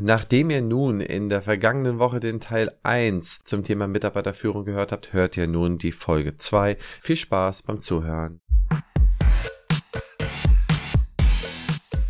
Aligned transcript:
Nachdem 0.00 0.50
ihr 0.50 0.60
nun 0.60 1.00
in 1.00 1.28
der 1.28 1.40
vergangenen 1.40 2.00
Woche 2.00 2.18
den 2.18 2.40
Teil 2.40 2.76
1 2.82 3.44
zum 3.44 3.62
Thema 3.62 3.86
Mitarbeiterführung 3.86 4.64
gehört 4.64 4.90
habt, 4.90 5.12
hört 5.12 5.36
ihr 5.36 5.46
nun 5.46 5.78
die 5.78 5.92
Folge 5.92 6.36
2. 6.36 6.76
Viel 7.00 7.14
Spaß 7.14 7.62
beim 7.62 7.80
Zuhören. 7.80 8.40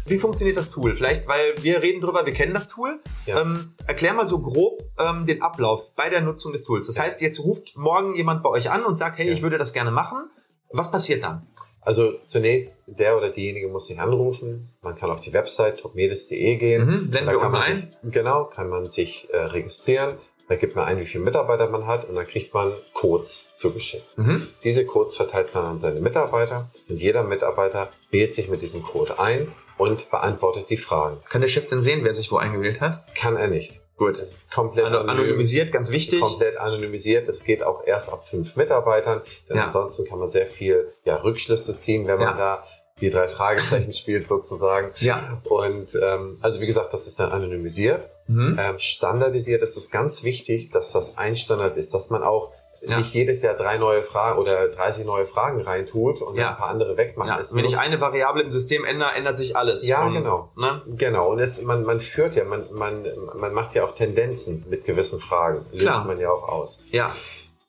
Wie 0.07 0.17
funktioniert 0.17 0.57
das 0.57 0.71
Tool? 0.71 0.97
Vielleicht, 0.97 1.29
weil 1.29 1.63
wir 1.63 1.83
reden 1.83 2.01
drüber, 2.01 2.25
wir 2.25 2.33
kennen 2.33 2.55
das 2.55 2.71
Tool. 2.71 3.01
Ja. 3.27 3.43
Ähm, 3.43 3.75
erklär 3.87 4.15
mal 4.15 4.27
so 4.27 4.41
grob 4.41 4.83
ähm, 4.99 5.27
den 5.27 5.43
Ablauf 5.43 5.95
bei 5.95 6.09
der 6.09 6.23
Nutzung 6.23 6.53
des 6.53 6.65
Tools. 6.65 6.87
Das 6.87 6.99
heißt, 6.99 7.21
jetzt 7.21 7.41
ruft 7.41 7.77
morgen 7.77 8.15
jemand 8.15 8.43
bei 8.43 8.49
euch 8.49 8.71
an 8.71 8.83
und 8.85 8.95
sagt, 8.95 9.19
hey, 9.19 9.27
ja. 9.29 9.35
ich 9.35 9.43
würde 9.43 9.59
das 9.59 9.75
gerne 9.75 9.91
machen. 9.91 10.31
Was 10.71 10.91
passiert 10.91 11.23
dann? 11.23 11.47
Also 11.85 12.15
zunächst, 12.25 12.85
der 12.87 13.17
oder 13.17 13.31
diejenige 13.31 13.69
muss 13.69 13.87
sich 13.87 14.01
anrufen. 14.01 14.71
Man 14.83 14.95
kann 14.95 15.11
auf 15.11 15.21
die 15.21 15.33
Website 15.33 15.81
topmedis.de 15.81 16.57
gehen. 16.57 16.87
Mhm, 16.87 17.11
blenden 17.11 17.31
wir 17.31 17.41
unten 17.41 17.55
ein. 17.57 17.77
Sich, 17.77 18.13
genau, 18.13 18.45
kann 18.45 18.69
man 18.69 18.89
sich 18.89 19.29
äh, 19.33 19.37
registrieren. 19.37 20.17
Da 20.49 20.57
gibt 20.57 20.77
man 20.77 20.85
ein, 20.85 20.99
wie 20.99 21.07
viele 21.07 21.25
Mitarbeiter 21.25 21.69
man 21.71 21.87
hat 21.87 22.07
und 22.09 22.17
dann 22.17 22.27
kriegt 22.27 22.53
man 22.53 22.73
Codes 22.93 23.49
zugeschickt. 23.57 24.19
Mhm. 24.19 24.47
Diese 24.63 24.85
Codes 24.85 25.17
verteilt 25.17 25.55
man 25.55 25.65
an 25.65 25.79
seine 25.79 26.01
Mitarbeiter 26.01 26.71
und 26.89 27.01
jeder 27.01 27.23
Mitarbeiter 27.23 27.91
wählt 28.11 28.35
sich 28.35 28.49
mit 28.49 28.61
diesem 28.61 28.83
Code 28.83 29.19
ein 29.19 29.53
und 29.79 30.11
beantwortet 30.11 30.69
die 30.69 30.77
Fragen. 30.77 31.17
Kann 31.29 31.41
der 31.41 31.49
Chef 31.49 31.67
denn 31.67 31.81
sehen, 31.81 32.01
wer 32.05 32.15
sich 32.15 32.31
wo 32.31 32.37
eingewählt 32.37 32.81
hat? 32.81 33.15
Kann 33.15 33.37
er 33.37 33.49
nicht. 33.49 33.81
Gut. 33.97 34.21
Das 34.21 34.33
ist 34.33 34.53
komplett 34.53 34.87
anonym, 34.87 35.09
anonymisiert, 35.09 35.71
ganz 35.71 35.91
wichtig. 35.91 36.21
Komplett 36.21 36.57
anonymisiert. 36.57 37.29
Es 37.29 37.45
geht 37.45 37.63
auch 37.63 37.87
erst 37.87 38.13
ab 38.13 38.27
fünf 38.27 38.57
Mitarbeitern. 38.57 39.23
Denn 39.49 39.57
ja. 39.57 39.67
ansonsten 39.67 40.07
kann 40.07 40.19
man 40.19 40.29
sehr 40.29 40.47
viel 40.47 40.93
ja, 41.05 41.17
Rückschlüsse 41.17 41.77
ziehen, 41.77 42.07
wenn 42.07 42.19
man 42.19 42.37
ja. 42.37 42.37
da 42.37 42.65
die 43.01 43.11
drei 43.11 43.29
Fragezeichen 43.29 43.93
spielt 43.93 44.27
sozusagen. 44.27 44.91
Ja. 44.99 45.41
Und 45.45 45.99
ähm, 46.03 46.39
also 46.41 46.61
wie 46.61 46.67
gesagt, 46.67 46.93
das 46.93 47.07
ist 47.07 47.21
dann 47.21 47.31
anonymisiert. 47.31 48.09
Mhm. 48.27 48.59
Ähm, 48.59 48.79
standardisiert 48.79 49.63
ist 49.63 49.77
es 49.77 49.91
ganz 49.91 50.25
wichtig, 50.25 50.71
dass 50.71 50.93
das 50.93 51.19
ein 51.19 51.37
Standard 51.37 51.77
ist, 51.77 51.95
dass 51.95 52.11
man 52.11 52.23
auch 52.23 52.53
ja. 52.87 52.99
nicht 52.99 53.15
jedes 53.15 53.43
Jahr 53.43 53.55
drei 53.55 53.79
neue 53.79 54.03
Fragen 54.03 54.39
oder 54.39 54.69
30 54.69 55.07
neue 55.07 55.27
Fragen 55.27 55.61
reintut 55.61 56.23
und 56.23 56.37
ja. 56.37 56.51
ein 56.51 56.57
paar 56.57 56.69
andere 56.69 56.97
wegmacht. 56.97 57.29
Ja. 57.29 57.57
Wenn 57.57 57.65
ich 57.65 57.79
eine 57.79 58.01
Variable 58.01 58.43
im 58.43 58.51
System 58.51 58.85
ändere, 58.85 59.11
ändert 59.17 59.37
sich 59.37 59.57
alles. 59.57 59.87
Ja, 59.87 60.07
und, 60.07 60.15
genau. 60.15 60.51
Ne? 60.57 60.83
Genau. 60.87 61.33
Und 61.33 61.39
es, 61.39 61.63
man, 61.63 61.85
man 61.85 62.01
führt 62.01 62.37
ja, 62.37 62.45
man, 62.45 62.67
man, 62.73 63.07
man 63.35 63.53
macht 63.53 63.75
ja 63.75 63.85
auch 63.85 63.95
Tendenzen 63.95 64.65
mit 64.69 64.85
gewissen 64.85 65.21
Fragen. 65.21 65.65
Löst 65.73 65.85
Klar. 65.85 66.05
man 66.07 66.19
ja 66.19 66.31
auch 66.31 66.49
aus. 66.49 66.85
Ja. 66.91 67.15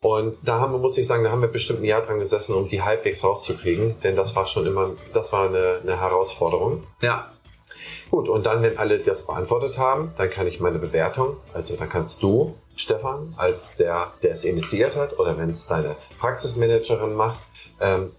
Und 0.02 0.38
da 0.44 0.60
haben 0.60 0.72
wir, 0.72 0.78
muss 0.78 0.98
ich 1.00 1.08
sagen, 1.08 1.24
da 1.24 1.32
haben 1.32 1.42
wir 1.42 1.48
bestimmt 1.48 1.80
ein 1.80 1.86
Jahr 1.86 2.02
dran 2.02 2.20
gesessen, 2.20 2.54
um 2.54 2.68
die 2.68 2.84
halbwegs 2.84 3.24
rauszukriegen, 3.24 4.00
denn 4.04 4.16
das 4.16 4.36
war 4.36 4.46
schon 4.46 4.68
immer, 4.68 4.92
das 5.14 5.34
war 5.34 5.48
eine, 5.48 5.80
eine 5.82 6.00
Herausforderung. 6.00 6.84
Ja. 7.02 7.32
Gut, 8.12 8.30
und 8.30 8.46
dann, 8.46 8.62
wenn 8.62 8.78
alle 8.78 9.00
das 9.00 9.26
beantwortet 9.26 9.80
haben, 9.80 10.14
dann 10.18 10.30
kann 10.30 10.46
ich 10.46 10.60
meine 10.60 10.78
Bewertung, 10.78 11.38
also 11.54 11.76
dann 11.76 11.90
kannst 11.90 12.22
du 12.22 12.54
Stefan, 12.76 13.34
als 13.38 13.78
der, 13.78 14.12
der 14.22 14.32
es 14.32 14.44
initiiert 14.44 14.96
hat, 14.96 15.20
oder 15.20 15.38
wenn 15.38 15.50
es 15.50 15.68
deine 15.68 15.96
Praxismanagerin 16.20 17.14
macht, 17.14 17.40
ähm, 17.80 18.12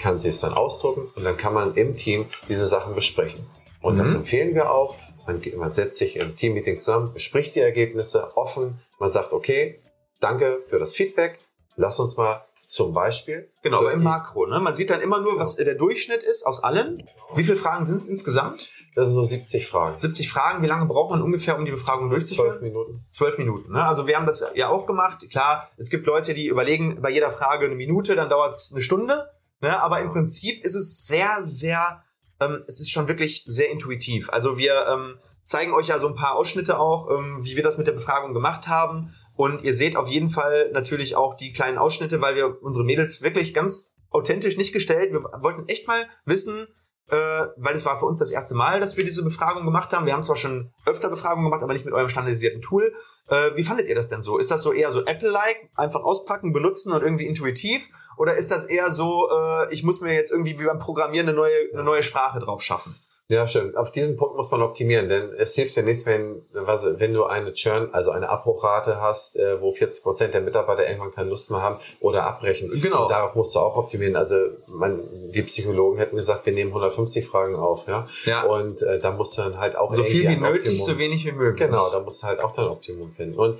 kann 0.00 0.18
sie 0.18 0.30
es 0.30 0.40
dann 0.40 0.52
ausdrucken 0.52 1.08
und 1.14 1.24
dann 1.24 1.36
kann 1.36 1.54
man 1.54 1.74
im 1.74 1.96
Team 1.96 2.26
diese 2.48 2.66
Sachen 2.66 2.94
besprechen. 2.94 3.46
Und 3.80 3.94
mhm. 3.94 3.98
das 3.98 4.14
empfehlen 4.14 4.54
wir 4.54 4.70
auch. 4.70 4.96
Man, 5.26 5.40
man 5.56 5.72
setzt 5.72 5.98
sich 5.98 6.16
im 6.16 6.36
Teammeeting 6.36 6.78
zusammen, 6.78 7.12
bespricht 7.14 7.54
die 7.54 7.60
Ergebnisse 7.60 8.36
offen. 8.36 8.80
Man 8.98 9.10
sagt, 9.10 9.32
okay, 9.32 9.80
danke 10.20 10.60
für 10.68 10.78
das 10.78 10.94
Feedback. 10.94 11.38
Lass 11.76 12.00
uns 12.00 12.16
mal 12.16 12.44
zum 12.64 12.92
Beispiel. 12.92 13.48
Genau, 13.62 13.78
aber 13.78 13.92
im 13.92 14.02
Makro. 14.02 14.46
Ne? 14.46 14.58
Man 14.60 14.74
sieht 14.74 14.90
dann 14.90 15.00
immer 15.00 15.20
nur, 15.20 15.38
was 15.38 15.56
der 15.56 15.74
Durchschnitt 15.74 16.22
ist 16.22 16.44
aus 16.46 16.62
allen. 16.64 17.08
Wie 17.34 17.44
viele 17.44 17.56
Fragen 17.56 17.86
sind 17.86 17.98
es 17.98 18.08
insgesamt? 18.08 18.68
Das 18.94 19.06
sind 19.06 19.14
so 19.14 19.24
70 19.24 19.66
Fragen. 19.66 19.96
70 19.96 20.28
Fragen. 20.28 20.62
Wie 20.62 20.66
lange 20.66 20.86
braucht 20.86 21.10
man 21.10 21.22
ungefähr, 21.22 21.58
um 21.58 21.64
die 21.64 21.70
Befragung 21.70 22.10
durchzuführen? 22.10 22.50
Zwölf 22.50 22.62
Minuten. 22.62 23.04
Zwölf 23.10 23.38
Minuten. 23.38 23.72
Ne? 23.72 23.84
Also 23.84 24.06
wir 24.06 24.16
haben 24.16 24.26
das 24.26 24.44
ja 24.54 24.68
auch 24.68 24.84
gemacht. 24.84 25.26
Klar, 25.30 25.70
es 25.78 25.88
gibt 25.88 26.06
Leute, 26.06 26.34
die 26.34 26.46
überlegen 26.46 27.00
bei 27.00 27.10
jeder 27.10 27.30
Frage 27.30 27.66
eine 27.66 27.74
Minute, 27.74 28.14
dann 28.14 28.28
dauert 28.28 28.54
es 28.54 28.70
eine 28.72 28.82
Stunde. 28.82 29.30
Ne? 29.60 29.80
Aber 29.82 30.00
im 30.00 30.10
Prinzip 30.10 30.62
ist 30.64 30.74
es 30.74 31.06
sehr, 31.06 31.42
sehr, 31.44 32.02
ähm, 32.40 32.62
es 32.66 32.80
ist 32.80 32.90
schon 32.90 33.08
wirklich 33.08 33.44
sehr 33.46 33.70
intuitiv. 33.70 34.28
Also 34.30 34.58
wir 34.58 34.86
ähm, 34.86 35.18
zeigen 35.42 35.72
euch 35.72 35.88
ja 35.88 35.98
so 35.98 36.08
ein 36.08 36.14
paar 36.14 36.36
Ausschnitte 36.36 36.78
auch, 36.78 37.10
ähm, 37.10 37.40
wie 37.42 37.56
wir 37.56 37.62
das 37.62 37.78
mit 37.78 37.86
der 37.86 37.92
Befragung 37.92 38.34
gemacht 38.34 38.68
haben. 38.68 39.14
Und 39.36 39.62
ihr 39.62 39.72
seht 39.72 39.96
auf 39.96 40.08
jeden 40.08 40.28
Fall 40.28 40.70
natürlich 40.72 41.16
auch 41.16 41.34
die 41.34 41.54
kleinen 41.54 41.78
Ausschnitte, 41.78 42.20
weil 42.20 42.36
wir 42.36 42.62
unsere 42.62 42.84
Mädels 42.84 43.22
wirklich 43.22 43.54
ganz 43.54 43.94
authentisch 44.10 44.58
nicht 44.58 44.74
gestellt. 44.74 45.12
Wir 45.12 45.22
wollten 45.22 45.66
echt 45.68 45.88
mal 45.88 46.06
wissen, 46.26 46.66
äh, 47.10 47.46
weil 47.56 47.74
es 47.74 47.84
war 47.84 47.98
für 47.98 48.06
uns 48.06 48.18
das 48.18 48.30
erste 48.30 48.54
Mal, 48.54 48.80
dass 48.80 48.96
wir 48.96 49.04
diese 49.04 49.22
Befragung 49.22 49.64
gemacht 49.64 49.92
haben. 49.92 50.06
Wir 50.06 50.14
haben 50.14 50.22
zwar 50.22 50.36
schon 50.36 50.72
öfter 50.86 51.08
Befragungen 51.08 51.44
gemacht, 51.44 51.62
aber 51.62 51.72
nicht 51.72 51.84
mit 51.84 51.94
eurem 51.94 52.08
standardisierten 52.08 52.62
Tool. 52.62 52.94
Äh, 53.28 53.50
wie 53.54 53.64
fandet 53.64 53.88
ihr 53.88 53.94
das 53.94 54.08
denn 54.08 54.22
so? 54.22 54.38
Ist 54.38 54.50
das 54.50 54.62
so 54.62 54.72
eher 54.72 54.90
so 54.90 55.04
Apple-like, 55.04 55.70
einfach 55.74 56.00
auspacken, 56.00 56.52
benutzen 56.52 56.92
und 56.92 57.02
irgendwie 57.02 57.26
intuitiv? 57.26 57.90
Oder 58.16 58.36
ist 58.36 58.50
das 58.50 58.66
eher 58.66 58.90
so, 58.90 59.30
äh, 59.30 59.72
ich 59.72 59.82
muss 59.82 60.00
mir 60.00 60.14
jetzt 60.14 60.30
irgendwie 60.30 60.58
wie 60.58 60.64
beim 60.64 60.78
Programmieren 60.78 61.28
eine 61.28 61.36
neue, 61.36 61.56
eine 61.72 61.82
neue 61.82 62.02
Sprache 62.02 62.40
drauf 62.40 62.62
schaffen? 62.62 62.94
Ja, 63.32 63.46
stimmt. 63.46 63.78
Auf 63.78 63.90
diesen 63.92 64.18
Punkt 64.18 64.36
muss 64.36 64.50
man 64.50 64.60
optimieren, 64.60 65.08
denn 65.08 65.30
es 65.38 65.54
hilft 65.54 65.74
ja 65.76 65.82
nichts, 65.82 66.04
wenn, 66.04 66.42
wenn 66.52 67.14
du 67.14 67.24
eine 67.24 67.54
Churn, 67.54 67.88
also 67.92 68.10
eine 68.10 68.28
Abbruchrate 68.28 69.00
hast, 69.00 69.36
äh, 69.36 69.58
wo 69.58 69.72
40 69.72 70.02
Prozent 70.02 70.34
der 70.34 70.42
Mitarbeiter 70.42 70.86
irgendwann 70.86 71.12
keine 71.12 71.30
Lust 71.30 71.50
mehr 71.50 71.62
haben 71.62 71.78
oder 72.00 72.26
abbrechen. 72.26 72.70
Genau. 72.82 73.04
Und 73.04 73.10
darauf 73.10 73.34
musst 73.34 73.54
du 73.54 73.60
auch 73.60 73.78
optimieren. 73.78 74.16
Also 74.16 74.36
man, 74.66 75.02
die 75.32 75.40
Psychologen 75.44 75.96
hätten 75.96 76.16
gesagt, 76.16 76.44
wir 76.44 76.52
nehmen 76.52 76.72
150 76.72 77.26
Fragen 77.26 77.56
auf, 77.56 77.88
ja. 77.88 78.06
ja. 78.26 78.42
Und 78.42 78.82
äh, 78.82 78.98
da 78.98 79.12
musst 79.12 79.38
du 79.38 79.42
dann 79.42 79.56
halt 79.56 79.76
auch 79.76 79.90
so 79.90 80.04
viel 80.04 80.28
wie 80.28 80.36
nötig, 80.36 80.68
Optimum, 80.68 80.78
so 80.78 80.98
wenig 80.98 81.24
wie 81.24 81.32
möglich. 81.32 81.66
Genau, 81.66 81.90
da 81.90 82.00
musst 82.00 82.22
du 82.22 82.26
halt 82.26 82.40
auch 82.40 82.52
dein 82.52 82.66
Optimum 82.66 83.14
finden. 83.14 83.38
Und 83.38 83.58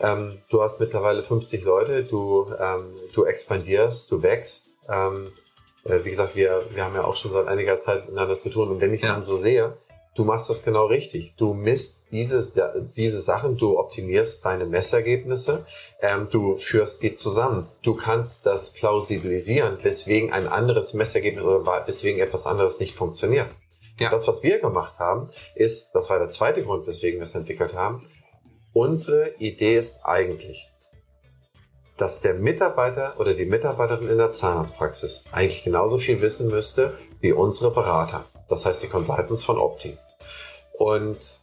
ähm, 0.00 0.38
du 0.50 0.62
hast 0.62 0.80
mittlerweile 0.80 1.22
50 1.22 1.62
Leute, 1.62 2.02
du 2.02 2.52
ähm, 2.58 2.88
du 3.14 3.24
expandierst, 3.24 4.10
du 4.10 4.24
wächst. 4.24 4.74
Ähm, 4.88 5.30
äh, 5.88 6.04
wie 6.04 6.10
gesagt, 6.10 6.36
wir, 6.36 6.64
wir 6.70 6.84
haben 6.84 6.94
ja 6.94 7.04
auch 7.04 7.16
schon 7.16 7.32
seit 7.32 7.46
einiger 7.46 7.80
Zeit 7.80 8.06
miteinander 8.06 8.38
zu 8.38 8.50
tun. 8.50 8.70
Und 8.70 8.80
wenn 8.80 8.92
ich 8.92 9.02
ja. 9.02 9.08
dann 9.08 9.22
so 9.22 9.36
sehe, 9.36 9.76
du 10.16 10.24
machst 10.24 10.50
das 10.50 10.62
genau 10.62 10.86
richtig. 10.86 11.34
Du 11.36 11.54
misst 11.54 12.06
dieses, 12.10 12.58
diese 12.96 13.20
Sachen, 13.20 13.56
du 13.56 13.78
optimierst 13.78 14.44
deine 14.44 14.66
Messergebnisse, 14.66 15.66
ähm, 16.00 16.28
du 16.30 16.56
führst 16.56 17.02
die 17.02 17.14
zusammen. 17.14 17.68
Du 17.82 17.94
kannst 17.94 18.46
das 18.46 18.72
plausibilisieren, 18.72 19.78
weswegen 19.82 20.32
ein 20.32 20.48
anderes 20.48 20.94
Messergebnis 20.94 21.44
oder 21.44 21.86
weswegen 21.86 22.20
etwas 22.20 22.46
anderes 22.46 22.80
nicht 22.80 22.96
funktioniert. 22.96 23.48
Ja. 24.00 24.10
Das, 24.10 24.28
was 24.28 24.42
wir 24.42 24.58
gemacht 24.58 24.98
haben, 24.98 25.30
ist, 25.54 25.90
das 25.94 26.10
war 26.10 26.18
der 26.18 26.28
zweite 26.28 26.62
Grund, 26.62 26.86
weswegen 26.86 27.18
wir 27.18 27.24
es 27.24 27.34
entwickelt 27.34 27.74
haben, 27.74 28.06
unsere 28.72 29.34
Idee 29.38 29.76
ist 29.76 30.04
eigentlich, 30.04 30.68
dass 31.96 32.20
der 32.20 32.34
Mitarbeiter 32.34 33.14
oder 33.18 33.34
die 33.34 33.46
Mitarbeiterin 33.46 34.08
in 34.08 34.18
der 34.18 34.32
Zahnarztpraxis 34.32 35.24
eigentlich 35.32 35.64
genauso 35.64 35.98
viel 35.98 36.20
wissen 36.20 36.50
müsste 36.50 36.96
wie 37.20 37.32
unsere 37.32 37.70
Berater. 37.70 38.24
Das 38.48 38.66
heißt 38.66 38.82
die 38.82 38.88
Consultants 38.88 39.44
von 39.44 39.58
Opti. 39.58 39.96
Und 40.78 41.40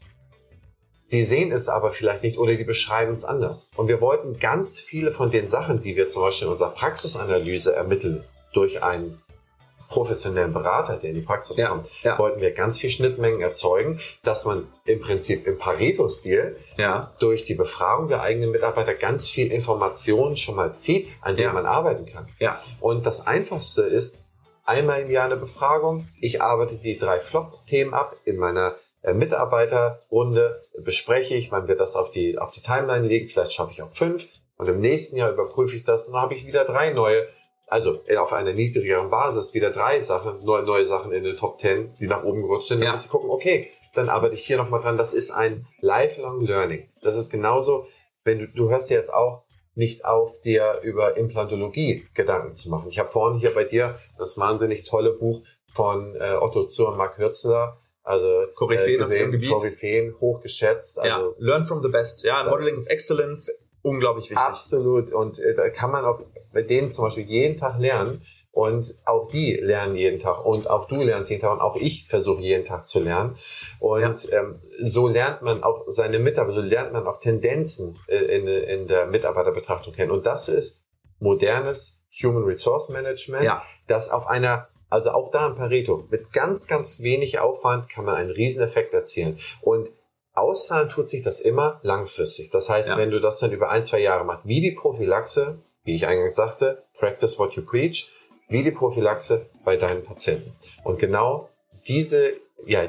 die 1.12 1.26
sehen 1.26 1.52
es 1.52 1.70
aber 1.70 1.92
vielleicht 1.92 2.24
nicht 2.24 2.38
oder 2.38 2.56
die 2.56 2.64
beschreiben 2.64 3.12
es 3.12 3.26
anders. 3.26 3.70
Und 3.76 3.88
wir 3.88 4.02
wollten 4.02 4.40
ganz 4.40 4.80
viele 4.80 5.12
von 5.12 5.32
den 5.32 5.48
Sachen, 5.48 5.82
die 5.82 5.96
wir 5.96 6.10
zum 6.10 6.24
Beispiel 6.24 6.48
in 6.48 6.52
unserer 6.54 6.72
Praxisanalyse 6.72 7.76
ermitteln, 7.76 8.24
durch 8.54 8.84
einen 8.84 9.22
professionellen 9.88 10.54
Berater, 10.54 10.98
der 10.98 11.10
in 11.10 11.16
die 11.16 11.22
Praxis 11.22 11.58
ja, 11.58 11.70
kommt, 11.70 11.88
ja. 12.04 12.18
wollten 12.18 12.42
wir 12.42 12.52
ganz 12.52 12.80
viel 12.80 12.90
Schnittmengen 12.90 13.42
erzeugen, 13.42 14.00
dass 14.24 14.46
man 14.46 14.68
im 14.86 15.02
Prinzip 15.02 15.48
im 15.48 15.58
Pareto-Stil 15.58 16.58
ja. 16.78 17.14
durch 17.20 17.46
die 17.46 17.56
Befragung 17.56 18.08
der 18.08 18.22
eigenen 18.22 18.52
Mitarbeiter 18.52 18.94
ganz 18.94 19.30
viel 19.30 19.52
Informationen 19.52 20.38
schon 20.38 20.56
mal 20.56 20.74
zieht, 20.74 21.08
an 21.22 21.36
denen 21.36 21.54
man 21.54 21.66
arbeiten 21.66 22.06
kann. 22.06 22.28
Ja. 22.40 22.60
Und 22.80 23.06
das 23.06 23.28
Einfachste 23.28 23.84
ist, 23.84 24.24
einmal 24.66 25.02
im 25.02 25.12
Jahr 25.12 25.26
eine 25.26 25.38
Befragung. 25.38 26.08
Ich 26.20 26.42
arbeite 26.42 26.78
die 26.78 26.98
drei 26.98 27.20
Flop-Themen 27.20 27.94
ab 27.94 28.16
in 28.26 28.38
meiner 28.38 28.76
äh, 29.02 29.14
Mitarbeiterrunde, 29.14 30.62
bespreche 30.80 31.36
ich, 31.36 31.52
wann 31.52 31.68
wir 31.68 31.76
das 31.76 31.96
auf 31.96 32.12
die, 32.12 32.38
auf 32.38 32.52
die 32.52 32.62
Timeline 32.62 33.06
legen. 33.06 33.28
Vielleicht 33.28 33.54
schaffe 33.54 33.74
ich 33.74 33.82
auch 33.82 33.92
fünf. 33.92 34.28
Und 34.56 34.70
im 34.70 34.80
nächsten 34.80 35.18
Jahr 35.18 35.32
überprüfe 35.32 35.76
ich 35.76 35.84
das 35.84 36.06
und 36.06 36.14
dann 36.14 36.22
habe 36.22 36.36
ich 36.36 36.46
wieder 36.46 36.64
drei 36.64 36.92
neue 36.92 37.28
also 37.74 38.04
auf 38.20 38.34
einer 38.34 38.54
niedrigeren 38.54 39.10
Basis 39.10 39.56
wieder 39.56 39.72
drei 39.72 40.00
Sachen, 40.00 40.46
neue, 40.46 40.62
neue 40.62 40.86
Sachen 40.86 41.12
in 41.12 41.24
den 41.24 41.36
Top 41.36 41.60
10, 41.60 41.96
die 42.00 42.06
nach 42.06 42.24
oben 42.24 42.44
gerutscht 42.44 42.68
sind, 42.68 42.82
dann 42.82 42.86
ja. 42.86 42.92
muss 42.92 43.06
ich 43.06 43.10
gucken, 43.10 43.32
okay, 43.32 43.72
dann 43.96 44.10
arbeite 44.10 44.36
ich 44.36 44.46
hier 44.46 44.58
nochmal 44.58 44.80
dran. 44.80 44.96
Das 44.96 45.12
ist 45.12 45.32
ein 45.32 45.66
lifelong 45.82 46.42
learning. 46.42 46.88
Das 47.02 47.18
ist 47.18 47.32
genauso, 47.32 47.88
wenn 48.24 48.38
du, 48.38 48.48
du 48.48 48.70
hörst 48.70 48.92
ja 48.92 48.98
jetzt 48.98 49.12
auch 49.12 49.44
nicht 49.74 50.06
auf, 50.06 50.40
dir 50.42 50.82
über 50.84 51.18
Implantologie 51.18 52.06
Gedanken 52.14 52.54
zu 52.54 52.70
machen. 52.70 52.90
Ich 52.92 53.00
habe 53.00 53.10
vorhin 53.10 53.40
hier 53.40 53.56
bei 53.56 53.64
dir 53.64 53.98
das 54.20 54.38
wahnsinnig 54.38 54.84
tolle 54.84 55.14
Buch 55.14 55.42
von 55.74 56.16
äh, 56.16 56.36
Otto 56.40 56.66
Zur 56.66 56.90
und 56.90 56.98
Mark 56.98 57.18
Hürzler, 57.18 57.80
also 58.04 58.44
Koryphäen 58.54 58.96
äh, 58.96 58.98
gesehen, 58.98 59.32
Gebiet. 59.32 59.50
Koryphäen, 59.50 60.16
hochgeschätzt. 60.20 61.00
Also, 61.00 61.10
ja, 61.10 61.34
learn 61.40 61.66
from 61.66 61.82
the 61.82 61.90
best. 61.90 62.24
Ja, 62.24 62.48
Modeling 62.48 62.78
of 62.78 62.86
Excellence, 62.88 63.52
unglaublich 63.82 64.26
wichtig. 64.26 64.38
Absolut. 64.38 65.12
Und 65.12 65.40
äh, 65.40 65.56
da 65.56 65.70
kann 65.70 65.90
man 65.90 66.06
auch 66.06 66.22
bei 66.54 66.62
denen 66.62 66.92
zum 66.92 67.06
Beispiel 67.06 67.26
jeden 67.26 67.58
Tag 67.58 67.80
lernen, 67.80 68.22
Und 68.56 68.86
auch 69.06 69.30
die 69.30 69.56
lernen 69.56 69.96
jeden 69.96 70.20
Tag 70.20 70.46
und 70.46 70.70
auch 70.70 70.88
du 70.88 71.02
lernst 71.02 71.32
jeden 71.32 71.42
Tag 71.42 71.54
und 71.54 71.62
auch 71.62 71.76
ich 71.76 72.08
versuche 72.08 72.40
jeden 72.40 72.64
Tag 72.64 72.86
zu 72.86 73.00
lernen. 73.00 73.36
Und 73.80 74.26
ja. 74.26 74.40
ähm, 74.40 74.60
so 74.80 75.08
lernt 75.08 75.42
man 75.42 75.64
auch 75.64 75.86
seine 75.88 76.20
Mitarbeiter, 76.20 76.62
so 76.62 76.68
lernt 76.68 76.94
man 76.94 77.08
auch 77.08 77.20
Tendenzen 77.20 77.98
äh, 78.08 78.18
in, 78.18 78.48
in 78.48 78.86
der 78.86 79.08
Mitarbeiterbetrachtung 79.08 79.92
kennen. 79.92 80.12
Und 80.12 80.28
das 80.28 80.50
ist 80.50 80.86
modernes 81.18 82.04
Human 82.22 82.44
Resource 82.44 82.90
Management, 82.90 83.44
ja. 83.44 83.64
das 83.88 84.12
auf 84.12 84.28
einer 84.28 84.68
also 84.94 85.10
auch 85.10 85.32
da 85.32 85.48
ein 85.48 85.56
Pareto. 85.56 86.06
Mit 86.12 86.32
ganz, 86.32 86.68
ganz 86.68 87.02
wenig 87.02 87.40
Aufwand 87.40 87.90
kann 87.90 88.06
man 88.06 88.14
einen 88.14 88.30
Rieseneffekt 88.30 88.94
erzielen. 88.94 89.40
Und 89.62 89.90
auszahlen 90.34 90.90
tut 90.90 91.10
sich 91.10 91.24
das 91.24 91.42
immer 91.42 91.80
langfristig. 91.82 92.52
Das 92.52 92.70
heißt, 92.70 92.90
ja. 92.90 92.98
wenn 92.98 93.10
du 93.10 93.20
das 93.20 93.40
dann 93.40 93.52
über 93.52 93.72
ein, 93.72 93.82
zwei 93.82 93.98
Jahre 93.98 94.24
machst, 94.24 94.46
wie 94.46 94.62
die 94.62 94.74
Prophylaxe, 94.74 95.58
wie 95.84 95.96
ich 95.96 96.08
eingangs 96.08 96.36
sagte, 96.36 96.84
practice 96.98 97.38
what 97.40 97.54
you 97.56 97.64
preach, 97.64 98.12
wie 98.50 98.64
die 98.64 98.72
Prophylaxe 98.72 99.50
bei 99.64 99.78
deinen 99.78 100.04
Patienten. 100.04 100.54
Und 100.84 101.00
genau 101.00 101.50
diese, 101.88 102.34
ja, 102.66 102.88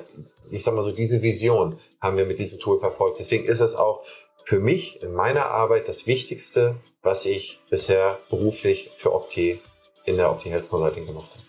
ich 0.50 0.62
sag 0.62 0.74
mal 0.74 0.84
so, 0.84 0.92
diese 0.92 1.22
Vision 1.22 1.78
haben 2.00 2.16
wir 2.16 2.26
mit 2.26 2.38
diesem 2.38 2.60
Tool 2.60 2.78
verfolgt. 2.78 3.18
Deswegen 3.18 3.44
ist 3.44 3.60
es 3.60 3.74
auch 3.74 4.04
für 4.44 4.60
mich 4.60 5.02
in 5.02 5.12
meiner 5.12 5.46
Arbeit 5.46 5.88
das 5.88 6.06
Wichtigste, 6.06 6.76
was 7.02 7.24
ich 7.24 7.60
bisher 7.70 8.18
beruflich 8.28 8.90
für 8.96 9.14
Opti 9.14 9.60
in 10.04 10.16
der 10.16 10.30
Opti 10.30 10.50
Health 10.50 10.68
Consulting 10.68 11.06
gemacht 11.06 11.30
habe. 11.30 11.42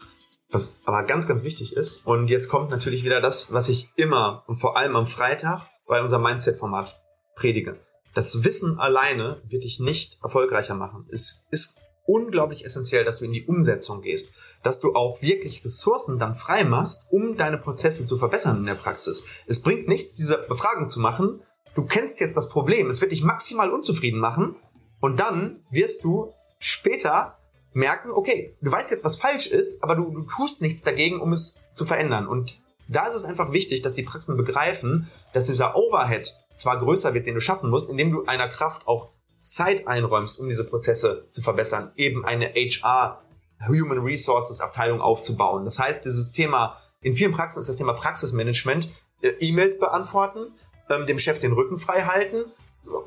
Was 0.50 0.80
aber 0.86 1.04
ganz, 1.04 1.28
ganz 1.28 1.44
wichtig 1.44 1.74
ist, 1.74 2.06
und 2.06 2.30
jetzt 2.30 2.48
kommt 2.48 2.70
natürlich 2.70 3.04
wieder 3.04 3.20
das, 3.20 3.52
was 3.52 3.68
ich 3.68 3.90
immer 3.98 4.44
und 4.48 4.56
vor 4.56 4.78
allem 4.78 4.96
am 4.96 5.06
Freitag 5.06 5.68
bei 5.88 6.02
unserem 6.02 6.24
Mindset-Format 6.24 7.02
predige. 7.36 7.78
Das 8.16 8.46
Wissen 8.46 8.80
alleine 8.80 9.42
wird 9.46 9.66
dich 9.66 9.82
nicht 9.82 10.20
erfolgreicher 10.24 10.74
machen. 10.74 11.06
Es 11.12 11.44
ist 11.52 11.82
unglaublich 12.06 12.64
essentiell, 12.64 13.04
dass 13.04 13.20
du 13.20 13.26
in 13.26 13.34
die 13.34 13.46
Umsetzung 13.46 14.02
gehst, 14.02 14.36
dass 14.64 14.80
du 14.80 14.96
auch 14.96 15.22
wirklich 15.22 15.66
Ressourcen 15.66 16.18
dann 16.18 16.34
frei 16.34 16.64
machst, 16.64 17.08
um 17.12 17.36
deine 17.36 17.58
Prozesse 17.58 18.06
zu 18.06 18.16
verbessern 18.16 18.58
in 18.58 18.66
der 18.66 18.76
Praxis. 18.76 19.26
Es 19.48 19.62
bringt 19.62 19.90
nichts, 19.90 20.16
diese 20.16 20.38
Befragung 20.48 20.88
zu 20.88 21.02
machen. 21.02 21.42
Du 21.74 21.84
kennst 21.84 22.22
jetzt 22.22 22.38
das 22.38 22.48
Problem. 22.48 22.90
Es 22.90 23.02
wird 23.02 23.12
dich 23.12 23.22
maximal 23.22 23.70
unzufrieden 23.70 24.22
machen. 24.22 24.56
Und 25.02 25.20
dann 25.20 25.66
wirst 25.70 26.06
du 26.06 26.32
später 26.58 27.38
merken, 27.74 28.12
okay, 28.12 28.56
du 28.62 28.72
weißt 28.72 28.92
jetzt, 28.92 29.04
was 29.04 29.18
falsch 29.18 29.48
ist, 29.48 29.84
aber 29.84 29.98
du, 29.98 30.10
du 30.12 30.22
tust 30.22 30.62
nichts 30.62 30.84
dagegen, 30.84 31.20
um 31.20 31.34
es 31.34 31.66
zu 31.74 31.84
verändern. 31.84 32.28
Und 32.28 32.62
da 32.88 33.08
ist 33.08 33.16
es 33.16 33.26
einfach 33.26 33.52
wichtig, 33.52 33.82
dass 33.82 33.96
die 33.96 34.04
Praxen 34.04 34.38
begreifen, 34.38 35.12
dass 35.34 35.48
dieser 35.48 35.76
Overhead 35.76 36.34
zwar 36.56 36.80
größer 36.80 37.14
wird, 37.14 37.28
den 37.28 37.36
du 37.36 37.42
schaffen 37.42 37.70
musst, 37.70 37.90
indem 37.90 38.12
du 38.12 38.26
einer 38.26 38.48
Kraft 38.48 38.88
auch 38.88 39.10
Zeit 39.38 39.88
einräumst, 39.88 40.40
um 40.40 40.48
diese 40.48 40.66
Prozesse 40.66 41.28
zu 41.30 41.42
verbessern, 41.42 41.92
eben 41.96 42.26
eine 42.26 42.54
HR 42.54 43.22
Human 43.68 44.00
Resources 44.00 44.62
Abteilung 44.62 45.02
aufzubauen. 45.02 45.66
Das 45.66 45.80
heißt, 45.80 46.06
dieses 46.06 46.32
Thema, 46.32 46.78
in 47.02 47.14
vielen 47.14 47.32
Praxen 47.32 47.60
ist 47.60 47.70
das 47.70 47.76
Thema 47.76 47.94
Praxismanagement, 47.94 48.90
äh, 49.22 49.30
E-Mails 49.40 49.80
beantworten, 49.80 50.52
ähm, 50.90 51.06
dem 51.06 51.20
Chef 51.20 51.40
den 51.40 51.54
Rücken 51.54 51.78
frei 51.78 52.02
halten 52.02 52.46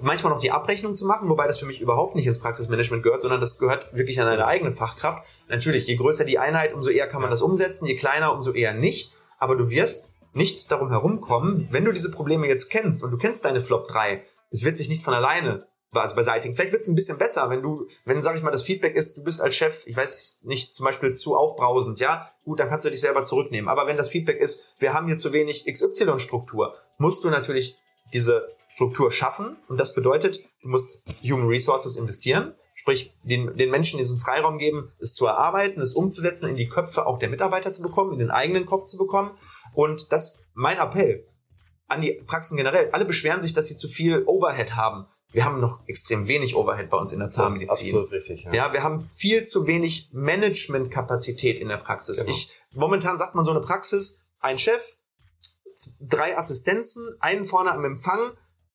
manchmal 0.00 0.32
noch 0.32 0.40
die 0.40 0.50
Abrechnung 0.50 0.94
zu 0.94 1.06
machen, 1.06 1.28
wobei 1.28 1.46
das 1.46 1.58
für 1.58 1.66
mich 1.66 1.80
überhaupt 1.80 2.16
nicht 2.16 2.26
ins 2.26 2.38
Praxismanagement 2.38 3.02
gehört, 3.02 3.20
sondern 3.20 3.40
das 3.40 3.58
gehört 3.58 3.88
wirklich 3.92 4.20
an 4.20 4.28
eine 4.28 4.46
eigene 4.46 4.72
Fachkraft. 4.72 5.24
Natürlich, 5.48 5.86
je 5.86 5.96
größer 5.96 6.24
die 6.24 6.38
Einheit, 6.38 6.74
umso 6.74 6.90
eher 6.90 7.06
kann 7.06 7.22
man 7.22 7.30
das 7.30 7.42
umsetzen, 7.42 7.86
je 7.86 7.96
kleiner, 7.96 8.34
umso 8.34 8.52
eher 8.52 8.74
nicht. 8.74 9.12
Aber 9.38 9.56
du 9.56 9.70
wirst 9.70 10.14
nicht 10.38 10.70
darum 10.70 10.88
herumkommen, 10.88 11.68
wenn 11.70 11.84
du 11.84 11.92
diese 11.92 12.10
Probleme 12.10 12.46
jetzt 12.48 12.70
kennst 12.70 13.04
und 13.04 13.10
du 13.10 13.18
kennst 13.18 13.44
deine 13.44 13.60
Flop 13.60 13.88
3, 13.88 14.24
es 14.50 14.64
wird 14.64 14.78
sich 14.78 14.88
nicht 14.88 15.02
von 15.02 15.12
alleine 15.12 15.66
also 15.92 16.14
beseitigen. 16.14 16.54
Vielleicht 16.54 16.72
wird 16.72 16.82
es 16.82 16.88
ein 16.88 16.94
bisschen 16.94 17.18
besser, 17.18 17.48
wenn 17.50 17.62
du, 17.62 17.88
wenn, 18.04 18.22
sag 18.22 18.36
ich 18.36 18.42
mal, 18.42 18.50
das 18.50 18.62
Feedback 18.62 18.94
ist, 18.94 19.16
du 19.16 19.24
bist 19.24 19.40
als 19.40 19.54
Chef, 19.54 19.86
ich 19.86 19.96
weiß 19.96 20.40
nicht, 20.44 20.72
zum 20.72 20.84
Beispiel 20.84 21.12
zu 21.12 21.36
aufbrausend, 21.36 21.98
ja, 21.98 22.30
gut, 22.44 22.60
dann 22.60 22.68
kannst 22.68 22.84
du 22.84 22.90
dich 22.90 23.00
selber 23.00 23.22
zurücknehmen. 23.22 23.68
Aber 23.68 23.86
wenn 23.86 23.96
das 23.96 24.10
Feedback 24.10 24.38
ist, 24.38 24.74
wir 24.78 24.92
haben 24.92 25.06
hier 25.06 25.16
zu 25.16 25.32
wenig 25.32 25.66
XY-Struktur, 25.66 26.74
musst 26.98 27.24
du 27.24 27.30
natürlich 27.30 27.78
diese 28.12 28.48
Struktur 28.68 29.10
schaffen. 29.10 29.56
Und 29.68 29.80
das 29.80 29.94
bedeutet, 29.94 30.40
du 30.62 30.68
musst 30.68 31.02
Human 31.22 31.48
Resources 31.48 31.96
investieren, 31.96 32.54
sprich 32.74 33.12
den, 33.22 33.56
den 33.56 33.70
Menschen 33.70 33.98
diesen 33.98 34.18
Freiraum 34.18 34.58
geben, 34.58 34.92
es 34.98 35.14
zu 35.14 35.26
erarbeiten, 35.26 35.80
es 35.80 35.94
umzusetzen, 35.94 36.50
in 36.50 36.56
die 36.56 36.68
Köpfe 36.68 37.06
auch 37.06 37.18
der 37.18 37.28
Mitarbeiter 37.28 37.72
zu 37.72 37.82
bekommen, 37.82 38.12
in 38.12 38.18
den 38.18 38.30
eigenen 38.30 38.66
Kopf 38.66 38.84
zu 38.84 38.98
bekommen. 38.98 39.30
Und 39.78 40.10
das 40.10 40.46
mein 40.54 40.78
Appell 40.78 41.24
an 41.86 42.00
die 42.00 42.20
Praxen 42.26 42.56
generell. 42.56 42.90
Alle 42.90 43.04
beschweren 43.04 43.40
sich, 43.40 43.52
dass 43.52 43.68
sie 43.68 43.76
zu 43.76 43.86
viel 43.86 44.24
Overhead 44.26 44.74
haben. 44.74 45.06
Wir 45.30 45.44
haben 45.44 45.60
noch 45.60 45.86
extrem 45.86 46.26
wenig 46.26 46.56
Overhead 46.56 46.90
bei 46.90 46.96
uns 46.96 47.12
in 47.12 47.20
der 47.20 47.28
Zahnmedizin. 47.28 47.70
absolut 47.70 48.10
richtig. 48.10 48.42
Ja. 48.42 48.52
ja, 48.52 48.72
wir 48.72 48.82
haben 48.82 48.98
viel 48.98 49.44
zu 49.44 49.68
wenig 49.68 50.10
Managementkapazität 50.12 51.60
in 51.60 51.68
der 51.68 51.76
Praxis. 51.76 52.18
Genau. 52.18 52.30
Ich, 52.32 52.50
momentan 52.74 53.16
sagt 53.16 53.36
man 53.36 53.44
so 53.44 53.52
eine 53.52 53.60
Praxis, 53.60 54.26
ein 54.40 54.58
Chef, 54.58 54.96
drei 56.00 56.36
Assistenzen, 56.36 57.14
einen 57.20 57.44
vorne 57.44 57.70
am 57.70 57.84
Empfang 57.84 58.32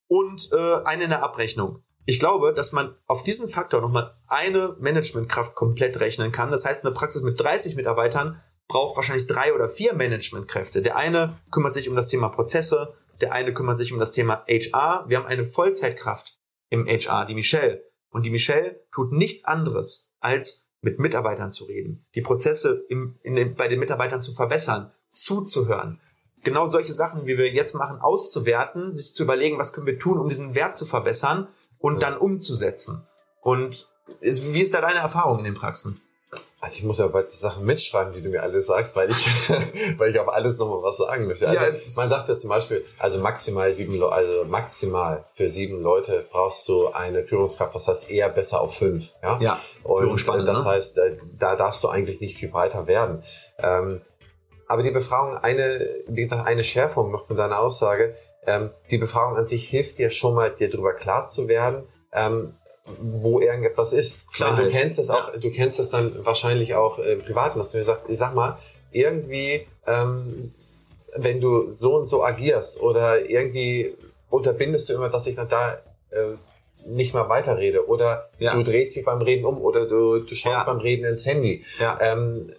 und 0.08 0.54
äh, 0.54 0.84
eine 0.86 1.04
in 1.04 1.10
der 1.10 1.22
Abrechnung. 1.22 1.84
Ich 2.06 2.22
glaube, 2.22 2.54
dass 2.54 2.72
man 2.72 2.96
auf 3.08 3.24
diesen 3.24 3.50
Faktor 3.50 3.82
nochmal 3.82 4.16
eine 4.28 4.78
Managementkraft 4.80 5.54
komplett 5.54 6.00
rechnen 6.00 6.32
kann. 6.32 6.50
Das 6.50 6.64
heißt, 6.64 6.86
eine 6.86 6.94
Praxis 6.94 7.24
mit 7.24 7.38
30 7.42 7.76
Mitarbeitern 7.76 8.42
braucht 8.68 8.96
wahrscheinlich 8.96 9.28
drei 9.28 9.54
oder 9.54 9.70
vier 9.70 9.94
Managementkräfte. 9.94 10.82
Der 10.82 10.96
eine 10.96 11.38
kümmert 11.52 11.74
sich 11.74 11.90
um 11.90 11.96
das 11.96 12.08
Thema 12.08 12.30
Prozesse, 12.30 12.94
der 13.22 13.34
eine 13.34 13.54
kümmert 13.54 13.78
sich 13.78 13.94
um 13.94 14.00
das 14.00 14.12
Thema 14.12 14.46
HR. 14.48 15.06
Wir 15.08 15.18
haben 15.18 15.28
eine 15.28 15.44
Vollzeitkraft 15.44 16.40
im 16.70 16.88
HR, 16.88 17.26
die 17.26 17.36
Michelle. 17.36 17.84
Und 18.10 18.26
die 18.26 18.30
Michelle 18.30 18.86
tut 18.92 19.12
nichts 19.12 19.46
anderes, 19.46 20.12
als 20.20 20.70
mit 20.82 21.00
Mitarbeitern 21.00 21.50
zu 21.50 21.66
reden, 21.66 22.06
die 22.14 22.22
Prozesse 22.22 22.86
im, 22.90 23.18
den, 23.24 23.56
bei 23.56 23.68
den 23.68 23.80
Mitarbeitern 23.80 24.22
zu 24.22 24.34
verbessern, 24.34 24.92
zuzuhören, 25.10 26.02
genau 26.44 26.68
solche 26.68 26.94
Sachen, 26.94 27.26
wie 27.26 27.38
wir 27.38 27.52
jetzt 27.52 27.74
machen, 27.74 28.00
auszuwerten, 28.00 28.94
sich 28.94 29.14
zu 29.14 29.24
überlegen, 29.24 29.58
was 29.58 29.74
können 29.74 29.88
wir 29.88 29.98
tun, 29.98 30.20
um 30.20 30.30
diesen 30.30 30.56
Wert 30.56 30.76
zu 30.76 30.86
verbessern 30.86 31.48
und 31.80 32.04
dann 32.04 32.18
umzusetzen. 32.18 33.08
Und 33.42 33.90
wie 34.20 34.62
ist 34.62 34.74
da 34.74 34.82
deine 34.82 35.00
Erfahrung 35.00 35.40
in 35.40 35.46
den 35.46 35.54
Praxen? 35.54 36.02
Also 36.64 36.78
ich 36.78 36.86
muss 36.86 36.98
ja 36.98 37.08
bald 37.08 37.30
die 37.30 37.36
Sachen 37.36 37.66
mitschreiben, 37.66 38.14
die 38.14 38.22
du 38.22 38.30
mir 38.30 38.42
alles 38.42 38.68
sagst, 38.68 38.96
weil 38.96 39.12
ich, 39.12 39.50
weil 39.98 40.12
ich 40.12 40.20
auf 40.20 40.30
alles 40.30 40.58
nochmal 40.58 40.82
was 40.82 40.96
sagen 40.96 41.28
möchte. 41.28 41.46
Also 41.46 41.62
ja, 41.62 41.70
man 41.98 42.08
sagt 42.08 42.30
ja 42.30 42.38
zum 42.38 42.50
Beispiel, 42.50 42.86
also 42.98 43.20
maximal 43.20 43.74
sieben, 43.74 44.02
also 44.02 44.46
maximal 44.46 45.26
für 45.34 45.50
sieben 45.50 45.82
Leute 45.82 46.26
brauchst 46.32 46.66
du 46.70 46.88
eine 46.88 47.26
Führungskraft, 47.26 47.76
das 47.76 47.90
heißt 47.90 48.10
eher 48.10 48.30
besser 48.30 48.62
auf 48.62 48.78
fünf. 48.78 49.12
Ja, 49.22 49.38
ja 49.42 49.60
und 49.84 50.46
das 50.46 50.64
ne? 50.64 50.72
heißt, 50.72 51.00
äh, 51.00 51.18
da 51.38 51.58
darfst 51.58 51.84
du 51.84 51.90
eigentlich 51.90 52.22
nicht 52.22 52.38
viel 52.38 52.48
breiter 52.48 52.88
werden. 52.88 53.22
Ähm, 53.58 54.00
aber 54.66 54.84
die 54.84 54.92
Befragung, 54.92 55.36
eine, 55.36 55.90
wie 56.08 56.22
gesagt, 56.22 56.48
eine 56.48 56.64
Schärfung 56.64 57.12
noch 57.12 57.28
von 57.28 57.36
deiner 57.36 57.60
Aussage, 57.60 58.16
ähm, 58.48 58.70
die 58.90 58.98
Befragung 58.98 59.36
an 59.36 59.46
sich 59.46 59.68
hilft 59.68 59.98
dir 59.98 60.10
schon 60.10 60.34
mal, 60.34 60.50
dir 60.50 60.70
darüber 60.70 60.94
klar 60.94 61.26
zu 61.26 61.50
werden, 61.50 61.84
ähm, 62.14 62.54
wo 62.86 63.40
irgendetwas 63.40 63.94
ist. 63.94 64.32
Klar. 64.34 64.62
Du 64.62 64.70
kennst 64.70 65.00
es 65.00 65.10
auch, 65.10 65.32
du 65.38 65.52
kennst 65.52 65.80
es 65.80 65.90
dann 65.90 66.26
wahrscheinlich 66.26 66.76
auch 66.76 67.00
äh, 67.00 67.16
privat, 67.16 67.56
dass 67.56 67.72
du 67.72 67.78
mir 67.78 67.84
sagst, 67.84 68.04
ich 68.08 68.18
sag 68.18 68.36
mal, 68.36 68.58
irgendwie, 68.92 69.66
ähm, 69.88 70.54
wenn 71.16 71.40
du 71.40 71.72
so 71.72 71.96
und 71.96 72.08
so 72.08 72.24
agierst 72.24 72.82
oder 72.82 73.30
irgendwie 73.30 73.94
unterbindest 74.30 74.90
du 74.90 74.94
immer, 74.94 75.10
dass 75.10 75.28
ich 75.28 75.36
dann 75.36 75.48
da 75.48 75.74
äh, 76.10 76.36
nicht 76.86 77.14
mal 77.14 77.30
weiterrede 77.30 77.88
oder 77.88 78.30
ja. 78.40 78.54
du 78.54 78.64
drehst 78.64 78.96
dich 78.96 79.06
beim 79.06 79.22
Reden 79.22 79.46
um 79.46 79.62
oder 79.62 79.86
du, 79.86 80.20
du 80.20 80.36
schaust 80.36 80.58
ja. 80.58 80.64
beim 80.64 80.80
Reden 80.80 81.06
ins 81.06 81.26
Handy. 81.26 81.64
Ja. 81.80 81.98
Ähm, 82.02 82.52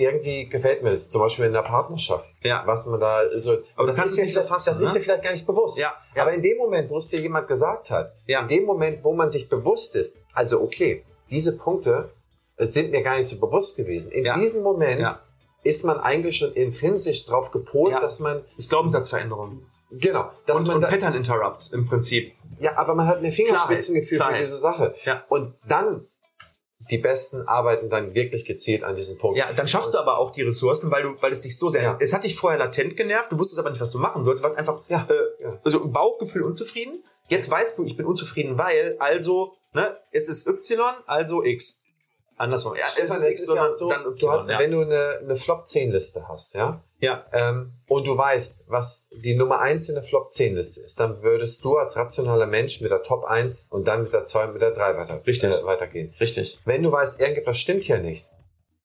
irgendwie 0.00 0.48
gefällt 0.48 0.82
mir 0.82 0.90
das, 0.90 1.08
zum 1.08 1.20
Beispiel 1.20 1.46
in 1.46 1.52
der 1.52 1.62
Partnerschaft. 1.62 2.30
Ja. 2.42 2.62
Was 2.66 2.86
man 2.86 3.00
da 3.00 3.22
so. 3.36 3.58
Aber 3.76 3.88
du 3.88 3.94
kannst 3.94 4.14
es 4.14 4.24
nicht 4.24 4.32
so 4.32 4.42
fassen. 4.42 4.70
Das 4.70 4.78
ne? 4.78 4.86
ist 4.86 4.94
dir 4.94 5.00
vielleicht 5.00 5.22
gar 5.22 5.32
nicht 5.32 5.46
bewusst. 5.46 5.78
Ja, 5.78 5.92
ja. 6.14 6.22
Aber 6.22 6.32
in 6.32 6.42
dem 6.42 6.56
Moment, 6.56 6.90
wo 6.90 6.98
es 6.98 7.08
dir 7.08 7.20
jemand 7.20 7.46
gesagt 7.46 7.90
hat, 7.90 8.14
ja. 8.26 8.40
in 8.40 8.48
dem 8.48 8.64
Moment, 8.64 9.04
wo 9.04 9.12
man 9.12 9.30
sich 9.30 9.48
bewusst 9.48 9.94
ist, 9.96 10.16
also 10.32 10.60
okay, 10.60 11.04
diese 11.30 11.56
Punkte 11.56 12.10
sind 12.56 12.90
mir 12.90 13.02
gar 13.02 13.16
nicht 13.16 13.28
so 13.28 13.38
bewusst 13.38 13.76
gewesen. 13.76 14.10
In 14.12 14.24
ja. 14.24 14.38
diesem 14.38 14.62
Moment 14.62 15.00
ja. 15.00 15.20
ist 15.62 15.84
man 15.84 15.98
eigentlich 16.00 16.36
schon 16.36 16.52
intrinsisch 16.52 17.26
drauf 17.26 17.50
gepolt, 17.50 17.92
ja. 17.92 18.00
dass 18.00 18.20
man. 18.20 18.44
Das 18.56 18.68
Glaubenssatzveränderung. 18.68 19.62
Genau. 19.90 20.30
Dass 20.46 20.58
und, 20.58 20.68
man 20.68 20.76
und 20.76 20.88
Pattern 20.88 21.14
Interrupt 21.14 21.72
im 21.72 21.86
Prinzip. 21.86 22.32
Ja, 22.60 22.76
aber 22.76 22.94
man 22.94 23.06
hat 23.06 23.22
mehr 23.22 23.32
Fingerspitzengefühl 23.32 24.18
Klarheit. 24.18 24.36
für 24.36 24.42
diese 24.42 24.58
Sache. 24.58 24.94
Ja. 25.04 25.24
Und 25.28 25.54
dann 25.66 26.06
die 26.90 26.98
Besten 26.98 27.46
arbeiten 27.46 27.88
dann 27.88 28.14
wirklich 28.14 28.44
gezielt 28.44 28.82
an 28.82 28.96
diesem 28.96 29.18
Punkt. 29.18 29.38
Ja, 29.38 29.46
dann 29.56 29.68
schaffst 29.68 29.94
du 29.94 29.98
aber 29.98 30.18
auch 30.18 30.30
die 30.30 30.42
Ressourcen, 30.42 30.90
weil 30.90 31.02
du, 31.02 31.14
weil 31.20 31.32
es 31.32 31.40
dich 31.40 31.56
so 31.56 31.68
sehr, 31.68 31.82
ja. 31.82 31.98
es 32.00 32.12
hat 32.12 32.24
dich 32.24 32.36
vorher 32.36 32.58
latent 32.58 32.96
genervt, 32.96 33.30
du 33.32 33.38
wusstest 33.38 33.60
aber 33.60 33.70
nicht, 33.70 33.80
was 33.80 33.92
du 33.92 33.98
machen 33.98 34.22
sollst, 34.22 34.40
du 34.40 34.44
warst 34.44 34.58
einfach, 34.58 34.82
ja, 34.88 35.06
äh, 35.08 35.44
ja. 35.44 35.60
also 35.64 35.88
Bauchgefühl 35.88 36.42
unzufrieden. 36.42 37.04
Jetzt 37.28 37.48
weißt 37.50 37.78
du, 37.78 37.84
ich 37.84 37.96
bin 37.96 38.06
unzufrieden, 38.06 38.58
weil, 38.58 38.96
also, 38.98 39.54
ne, 39.72 39.96
es 40.10 40.28
ist 40.28 40.48
Y, 40.48 40.80
also 41.06 41.44
X. 41.44 41.79
Andersrum. 42.40 42.74
Ja, 42.74 42.86
es 42.86 43.14
ist 43.14 43.26
X, 43.26 43.46
sondern 43.46 43.72
so, 43.72 43.90
dann 43.90 44.06
Y. 44.06 44.46
Du 44.46 44.52
ja. 44.52 44.58
Wenn 44.58 44.70
du 44.70 44.80
eine, 44.80 45.18
eine 45.22 45.36
Flop-10-Liste 45.36 46.26
hast, 46.28 46.54
ja, 46.54 46.82
ja. 47.00 47.24
Ähm, 47.32 47.72
und 47.86 48.06
du 48.06 48.16
weißt, 48.16 48.64
was 48.68 49.08
die 49.10 49.34
Nummer 49.34 49.60
eins 49.60 49.88
in 49.88 49.94
der 49.94 50.04
Flop 50.04 50.32
10 50.32 50.54
Liste 50.54 50.80
ist, 50.80 51.00
dann 51.00 51.22
würdest 51.22 51.64
du 51.64 51.76
als 51.76 51.96
rationaler 51.96 52.46
Mensch 52.46 52.80
mit 52.80 52.90
der 52.90 53.02
Top 53.02 53.24
1 53.24 53.68
und 53.70 53.88
dann 53.88 54.02
mit 54.02 54.12
der 54.12 54.24
2 54.24 54.44
und 54.46 54.52
mit 54.54 54.62
der 54.62 54.72
3 54.72 54.96
weiter, 54.96 55.22
Richtig. 55.26 55.54
Äh, 55.54 55.64
weitergehen. 55.64 56.14
Richtig. 56.20 56.60
Wenn 56.64 56.82
du 56.82 56.92
weißt, 56.92 57.20
irgendetwas 57.20 57.58
stimmt 57.58 57.84
hier 57.84 57.98
nicht, 57.98 58.30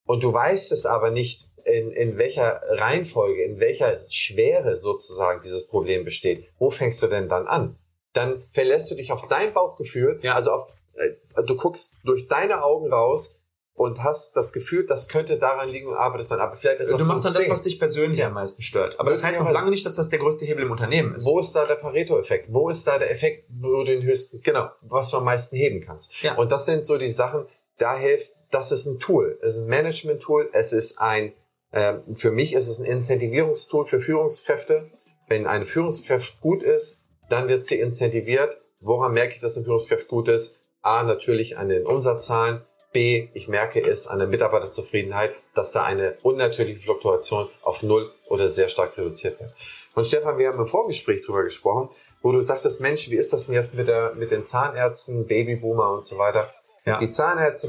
und 0.05 0.23
du 0.23 0.31
weißt 0.31 0.71
es 0.71 0.85
aber 0.85 1.11
nicht, 1.11 1.49
in, 1.65 1.91
in 1.91 2.17
welcher 2.17 2.61
Reihenfolge, 2.67 3.43
in 3.43 3.59
welcher 3.59 3.99
Schwere 4.11 4.77
sozusagen 4.77 5.41
dieses 5.41 5.65
Problem 5.65 6.05
besteht, 6.05 6.47
wo 6.59 6.69
fängst 6.69 7.01
du 7.01 7.07
denn 7.07 7.27
dann 7.27 7.47
an? 7.47 7.77
Dann 8.13 8.43
verlässt 8.51 8.91
du 8.91 8.95
dich 8.95 9.11
auf 9.11 9.27
dein 9.27 9.53
Bauchgefühl, 9.53 10.19
ja. 10.21 10.35
also 10.35 10.51
auf, 10.51 10.73
äh, 10.93 11.09
du 11.43 11.57
guckst 11.57 11.97
durch 12.03 12.27
deine 12.27 12.63
Augen 12.63 12.93
raus, 12.93 13.41
und 13.75 14.01
hast 14.01 14.37
das 14.37 14.53
Gefühl, 14.53 14.85
das 14.85 15.09
könnte 15.09 15.37
daran 15.37 15.69
liegen 15.69 15.87
und 15.87 15.95
arbeitest 15.95 16.31
dann 16.31 16.39
ab. 16.39 16.57
Vielleicht 16.57 16.79
ist 16.79 16.91
du 16.91 17.03
machst 17.03 17.25
dann 17.25 17.33
10. 17.33 17.41
das, 17.41 17.51
was 17.51 17.63
dich 17.63 17.77
persönlich 17.77 18.19
ja. 18.19 18.27
am 18.27 18.33
meisten 18.33 18.61
stört. 18.61 18.99
Aber 18.99 19.11
das, 19.11 19.21
das 19.21 19.31
heißt 19.31 19.39
noch 19.39 19.51
lange 19.51 19.69
nicht, 19.69 19.85
dass 19.85 19.95
das 19.95 20.07
der 20.07 20.19
größte 20.19 20.45
Hebel 20.45 20.63
im 20.63 20.71
Unternehmen 20.71 21.13
ist. 21.13 21.25
Wo 21.25 21.39
ist 21.39 21.51
da 21.53 21.65
der 21.65 21.75
Pareto-Effekt? 21.75 22.47
Wo 22.49 22.69
ist 22.69 22.87
da 22.87 22.97
der 22.97 23.11
Effekt, 23.11 23.45
wo 23.49 23.79
du 23.79 23.83
den 23.83 24.03
höchsten, 24.03 24.41
genau, 24.41 24.69
was 24.81 25.11
du 25.11 25.17
am 25.17 25.25
meisten 25.25 25.57
heben 25.57 25.81
kannst? 25.81 26.13
Ja. 26.23 26.35
Und 26.35 26.53
das 26.53 26.65
sind 26.65 26.85
so 26.85 26.97
die 26.97 27.11
Sachen, 27.11 27.47
da 27.77 27.97
hilft, 27.97 28.31
das 28.49 28.71
ist 28.71 28.85
ein 28.85 28.99
Tool. 28.99 29.37
Es 29.41 29.55
ist 29.55 29.63
ein 29.63 29.67
Management-Tool. 29.67 30.49
Es 30.53 30.71
ist 30.71 31.01
ein, 31.01 31.33
äh, 31.71 31.95
für 32.13 32.31
mich 32.31 32.53
ist 32.53 32.69
es 32.69 32.79
ein 32.79 32.85
Incentivierungstool 32.85 33.85
für 33.85 33.99
Führungskräfte. 33.99 34.89
Wenn 35.27 35.47
eine 35.47 35.65
Führungskraft 35.65 36.39
gut 36.39 36.63
ist, 36.63 37.03
dann 37.29 37.49
wird 37.49 37.65
sie 37.65 37.79
incentiviert. 37.79 38.57
Woran 38.79 39.13
merke 39.13 39.35
ich, 39.35 39.41
dass 39.41 39.57
eine 39.57 39.65
Führungskraft 39.65 40.07
gut 40.07 40.29
ist? 40.29 40.61
A, 40.81 41.03
natürlich 41.03 41.57
an 41.57 41.67
den 41.67 41.85
Umsatzzahlen 41.85 42.61
B, 42.95 43.27
ich 43.33 43.49
merke 43.49 43.81
es 43.81 44.07
an 44.07 44.19
der 44.19 44.27
Mitarbeiterzufriedenheit, 44.29 45.35
dass 45.53 45.73
da 45.73 45.83
eine 45.83 46.17
unnatürliche 46.23 46.79
Fluktuation 46.79 47.49
auf 47.61 47.83
Null 47.83 48.09
oder 48.29 48.47
sehr 48.47 48.69
stark 48.69 48.97
reduziert 48.97 49.37
wird. 49.41 49.53
Und 49.95 50.07
Stefan, 50.07 50.37
wir 50.37 50.47
haben 50.47 50.59
im 50.59 50.65
Vorgespräch 50.65 51.21
drüber 51.21 51.43
gesprochen, 51.43 51.89
wo 52.21 52.31
du 52.31 52.39
sagtest, 52.39 52.79
Mensch, 52.79 53.09
wie 53.09 53.17
ist 53.17 53.33
das 53.33 53.47
denn 53.47 53.55
jetzt 53.55 53.75
mit, 53.75 53.89
der, 53.89 54.13
mit 54.15 54.31
den 54.31 54.45
Zahnärzten, 54.45 55.27
Babyboomer 55.27 55.91
und 55.91 56.05
so 56.05 56.17
weiter? 56.17 56.53
Ja. 56.85 56.97
Die 56.97 57.09
Zahnärzte, 57.09 57.67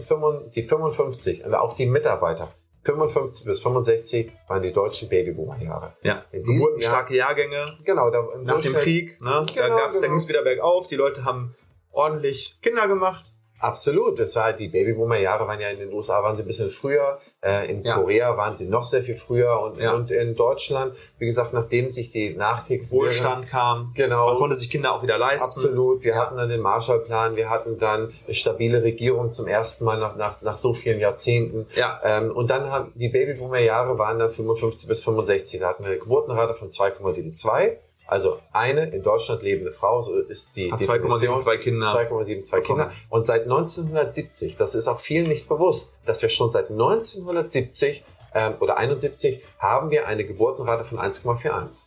die 0.54 0.62
55, 0.62 1.44
und 1.44 1.54
auch 1.56 1.74
die 1.74 1.86
Mitarbeiter, 1.86 2.52
55 2.84 3.46
bis 3.46 3.60
65 3.62 4.30
waren 4.46 4.62
die 4.62 4.72
deutschen 4.72 5.08
Babyboomer-Jahre. 5.08 5.96
Ja, 6.02 6.24
in 6.30 6.44
diesen 6.44 6.80
starke 6.80 7.16
Jahrgänge. 7.16 7.66
Genau, 7.84 8.10
da, 8.10 8.28
nach 8.42 8.60
dem 8.60 8.74
Krieg, 8.74 9.20
ne, 9.20 9.44
genau, 9.52 9.68
da 9.68 9.68
gab's, 9.70 9.94
genau. 9.94 10.02
da 10.02 10.06
ging 10.06 10.18
es 10.18 10.28
wieder 10.28 10.42
bergauf, 10.42 10.86
die 10.86 10.94
Leute 10.94 11.24
haben 11.24 11.56
ordentlich 11.90 12.60
Kinder 12.62 12.86
gemacht. 12.86 13.32
Absolut. 13.58 14.18
Das 14.18 14.36
war 14.36 14.44
halt 14.44 14.58
die 14.58 14.68
Babyboomer-Jahre 14.68 15.46
waren 15.46 15.60
ja 15.60 15.70
in 15.70 15.78
den 15.78 15.92
USA 15.92 16.22
waren 16.22 16.36
sie 16.36 16.42
ein 16.42 16.46
bisschen 16.46 16.68
früher, 16.68 17.18
äh, 17.42 17.70
in 17.70 17.82
ja. 17.84 17.94
Korea 17.94 18.36
waren 18.36 18.56
sie 18.56 18.66
noch 18.66 18.84
sehr 18.84 19.02
viel 19.02 19.16
früher 19.16 19.60
und, 19.60 19.80
ja. 19.80 19.94
und 19.94 20.10
in 20.10 20.34
Deutschland, 20.34 20.94
wie 21.18 21.26
gesagt, 21.26 21.52
nachdem 21.52 21.90
sich 21.90 22.10
die 22.10 22.34
Nachkriegs 22.34 22.92
Wohlstand 22.92 23.48
kam, 23.48 23.92
genau, 23.94 24.28
man 24.28 24.36
konnte 24.36 24.56
sich 24.56 24.68
Kinder 24.68 24.94
auch 24.94 25.02
wieder 25.02 25.18
leisten. 25.18 25.48
Absolut. 25.48 26.04
Wir 26.04 26.12
ja. 26.12 26.18
hatten 26.18 26.36
dann 26.36 26.48
den 26.48 26.60
Marshallplan, 26.60 27.36
wir 27.36 27.48
hatten 27.48 27.78
dann 27.78 28.12
eine 28.26 28.34
stabile 28.34 28.82
Regierung 28.82 29.32
zum 29.32 29.46
ersten 29.46 29.84
Mal 29.84 29.98
nach, 29.98 30.16
nach, 30.16 30.42
nach 30.42 30.56
so 30.56 30.74
vielen 30.74 31.00
Jahrzehnten. 31.00 31.66
Ja. 31.74 32.00
Ähm, 32.04 32.30
und 32.30 32.50
dann 32.50 32.70
haben 32.70 32.92
die 32.94 33.08
Babyboomer-Jahre 33.08 33.98
waren 33.98 34.18
dann 34.18 34.30
55 34.30 34.88
bis 34.88 35.02
65. 35.02 35.60
Da 35.60 35.68
hatten 35.68 35.84
wir 35.84 35.90
eine 35.90 35.98
Geburtenrate 35.98 36.54
von 36.54 36.68
2,72 36.68 37.76
also 38.06 38.40
eine 38.52 38.86
in 38.90 39.02
Deutschland 39.02 39.42
lebende 39.42 39.72
Frau, 39.72 40.02
so 40.02 40.14
ist 40.14 40.56
die 40.56 40.72
2,72 40.72 41.58
Kinder. 41.58 41.86
2,72 41.88 42.60
Kinder. 42.60 42.92
Und 43.08 43.26
seit 43.26 43.42
1970, 43.42 44.56
das 44.56 44.74
ist 44.74 44.86
auch 44.86 45.00
vielen 45.00 45.26
nicht 45.26 45.48
bewusst, 45.48 45.98
dass 46.06 46.22
wir 46.22 46.28
schon 46.28 46.48
seit 46.48 46.70
1970 46.70 48.04
ähm, 48.34 48.54
oder 48.60 48.76
71 48.76 49.42
haben 49.58 49.90
wir 49.90 50.06
eine 50.06 50.24
Geburtenrate 50.24 50.84
von 50.84 50.98
1,41. 50.98 51.86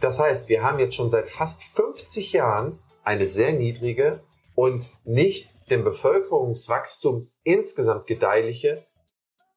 Das 0.00 0.18
heißt, 0.18 0.48
wir 0.48 0.62
haben 0.62 0.78
jetzt 0.78 0.94
schon 0.94 1.08
seit 1.08 1.28
fast 1.28 1.64
50 1.64 2.32
Jahren 2.32 2.78
eine 3.02 3.26
sehr 3.26 3.52
niedrige 3.52 4.20
und 4.54 4.92
nicht 5.04 5.52
dem 5.70 5.84
Bevölkerungswachstum 5.84 7.30
insgesamt 7.42 8.06
gedeihliche 8.06 8.84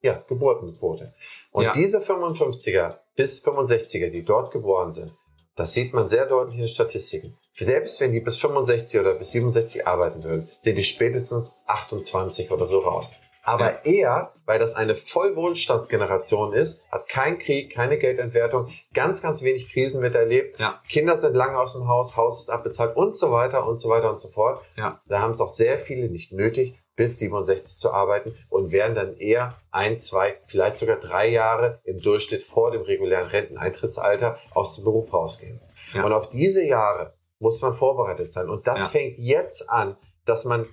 ja, 0.01 0.23
Geburtenquote. 0.27 1.13
Und 1.51 1.65
ja. 1.65 1.71
diese 1.73 1.99
55er 1.99 2.97
bis 3.15 3.43
65er, 3.45 4.09
die 4.09 4.23
dort 4.23 4.51
geboren 4.51 4.91
sind, 4.91 5.11
das 5.57 5.73
sieht 5.73 5.93
man 5.93 6.07
sehr 6.07 6.25
deutlich 6.25 6.55
in 6.55 6.61
den 6.61 6.69
Statistiken. 6.69 7.37
Selbst 7.59 7.99
wenn 7.99 8.11
die 8.11 8.19
bis 8.19 8.37
65 8.37 8.99
oder 9.01 9.15
bis 9.15 9.31
67 9.31 9.85
arbeiten 9.87 10.23
würden, 10.23 10.47
sind 10.61 10.77
die 10.77 10.83
spätestens 10.83 11.63
28 11.65 12.51
oder 12.51 12.67
so 12.67 12.79
raus. 12.79 13.15
Aber 13.47 13.85
er, 13.85 14.33
weil 14.45 14.59
das 14.59 14.75
eine 14.75 14.95
Vollwohlstandsgeneration 14.95 16.51
ist, 16.53 16.85
hat 16.91 17.07
kein 17.07 17.39
Krieg, 17.39 17.73
keine 17.73 17.97
Geldentwertung, 17.97 18.67
ganz, 18.93 19.21
ganz 19.21 19.41
wenig 19.41 19.71
Krisen 19.71 20.01
miterlebt. 20.01 20.59
Ja. 20.59 20.81
Kinder 20.89 21.17
sind 21.17 21.33
lange 21.33 21.57
aus 21.57 21.73
dem 21.73 21.87
Haus, 21.87 22.17
Haus 22.17 22.41
ist 22.41 22.49
abbezahlt 22.49 22.97
und 22.97 23.15
so 23.15 23.31
weiter 23.31 23.65
und 23.65 23.77
so 23.77 23.87
weiter 23.87 24.09
und 24.09 24.19
so 24.19 24.27
fort. 24.27 24.61
Ja. 24.75 24.99
Da 25.07 25.21
haben 25.21 25.31
es 25.31 25.39
auch 25.39 25.49
sehr 25.49 25.79
viele 25.79 26.09
nicht 26.09 26.33
nötig, 26.33 26.77
bis 26.97 27.19
67 27.19 27.77
zu 27.77 27.93
arbeiten 27.93 28.35
und 28.49 28.71
werden 28.71 28.95
dann 28.95 29.15
eher 29.15 29.55
ein, 29.71 29.97
zwei, 29.99 30.41
vielleicht 30.45 30.77
sogar 30.77 30.97
drei 30.97 31.29
Jahre 31.29 31.79
im 31.85 32.01
Durchschnitt 32.01 32.41
vor 32.41 32.71
dem 32.71 32.81
regulären 32.81 33.27
Renteneintrittsalter 33.27 34.37
aus 34.53 34.75
dem 34.75 34.83
Beruf 34.83 35.13
rausgehen. 35.13 35.61
Ja. 35.93 36.03
Und 36.03 36.11
auf 36.11 36.27
diese 36.27 36.65
Jahre 36.65 37.13
muss 37.39 37.61
man 37.61 37.73
vorbereitet 37.73 38.31
sein. 38.31 38.49
Und 38.49 38.67
das 38.67 38.79
ja. 38.79 38.85
fängt 38.87 39.19
jetzt 39.19 39.69
an, 39.69 39.95
dass 40.25 40.43
man 40.43 40.65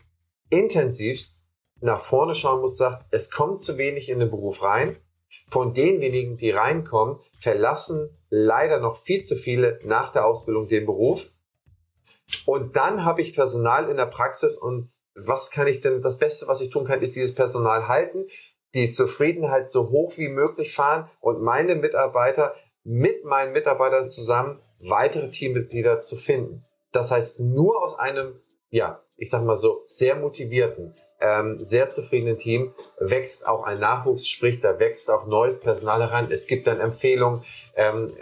intensivst 0.49 1.45
nach 1.81 2.01
vorne 2.01 2.35
schauen 2.35 2.63
muss, 2.63 2.79
sagt, 2.79 3.05
es 3.11 3.31
kommt 3.31 3.61
zu 3.61 3.77
wenig 3.77 4.09
in 4.09 4.19
den 4.19 4.31
Beruf 4.31 4.63
rein. 4.63 4.97
Von 5.51 5.75
den 5.75 6.01
wenigen, 6.01 6.39
die 6.39 6.51
reinkommen, 6.51 7.19
verlassen 7.39 8.17
leider 8.31 8.81
noch 8.81 8.97
viel 8.97 9.23
zu 9.23 9.37
viele 9.37 9.79
nach 9.85 10.11
der 10.11 10.25
Ausbildung 10.25 10.69
den 10.69 10.87
Beruf. 10.87 11.29
Und 12.47 12.77
dann 12.77 13.05
habe 13.05 13.21
ich 13.21 13.35
Personal 13.35 13.91
in 13.91 13.99
der 13.99 14.07
Praxis 14.07 14.57
und 14.57 14.91
was 15.15 15.51
kann 15.51 15.67
ich 15.67 15.81
denn, 15.81 16.03
das 16.03 16.19
Beste, 16.19 16.49
was 16.49 16.61
ich 16.61 16.71
tun 16.71 16.85
kann, 16.85 17.03
ist 17.03 17.17
dieses 17.17 17.35
Personal 17.35 17.89
halten, 17.89 18.27
die 18.75 18.91
Zufriedenheit 18.91 19.71
so 19.71 19.91
hoch 19.91 20.15
wie 20.17 20.29
möglich 20.29 20.75
fahren 20.75 21.09
und 21.21 21.41
meine 21.41 21.77
Mitarbeiter 21.77 22.55
mit 22.83 23.25
meinen 23.25 23.53
Mitarbeitern 23.53 24.09
zusammen 24.09 24.61
weitere 24.81 25.31
Teammitglieder 25.31 26.01
zu 26.01 26.17
finden. 26.17 26.65
Das 26.93 27.11
heißt, 27.11 27.41
nur 27.41 27.83
aus 27.83 27.99
einem, 27.99 28.41
ja, 28.71 29.03
ich 29.17 29.31
sag 29.31 29.45
mal 29.45 29.57
so, 29.57 29.85
sehr 29.87 30.17
motivierten, 30.17 30.95
ähm, 31.21 31.65
sehr 31.65 31.89
zufriedenen 31.89 32.39
Team 32.39 32.75
wächst 32.99 33.47
auch 33.49 33.65
ein 33.65 33.79
Nachwuchs, 33.79 34.29
sprich, 34.29 34.61
da 34.61 34.79
wächst 34.79 35.11
auch 35.11 35.27
neues 35.27 35.61
Personal 35.61 36.03
heran. 36.03 36.31
Es 36.31 36.47
gibt 36.47 36.67
dann 36.67 36.81
Empfehlungen. 36.81 37.43
Ähm, 37.77 38.15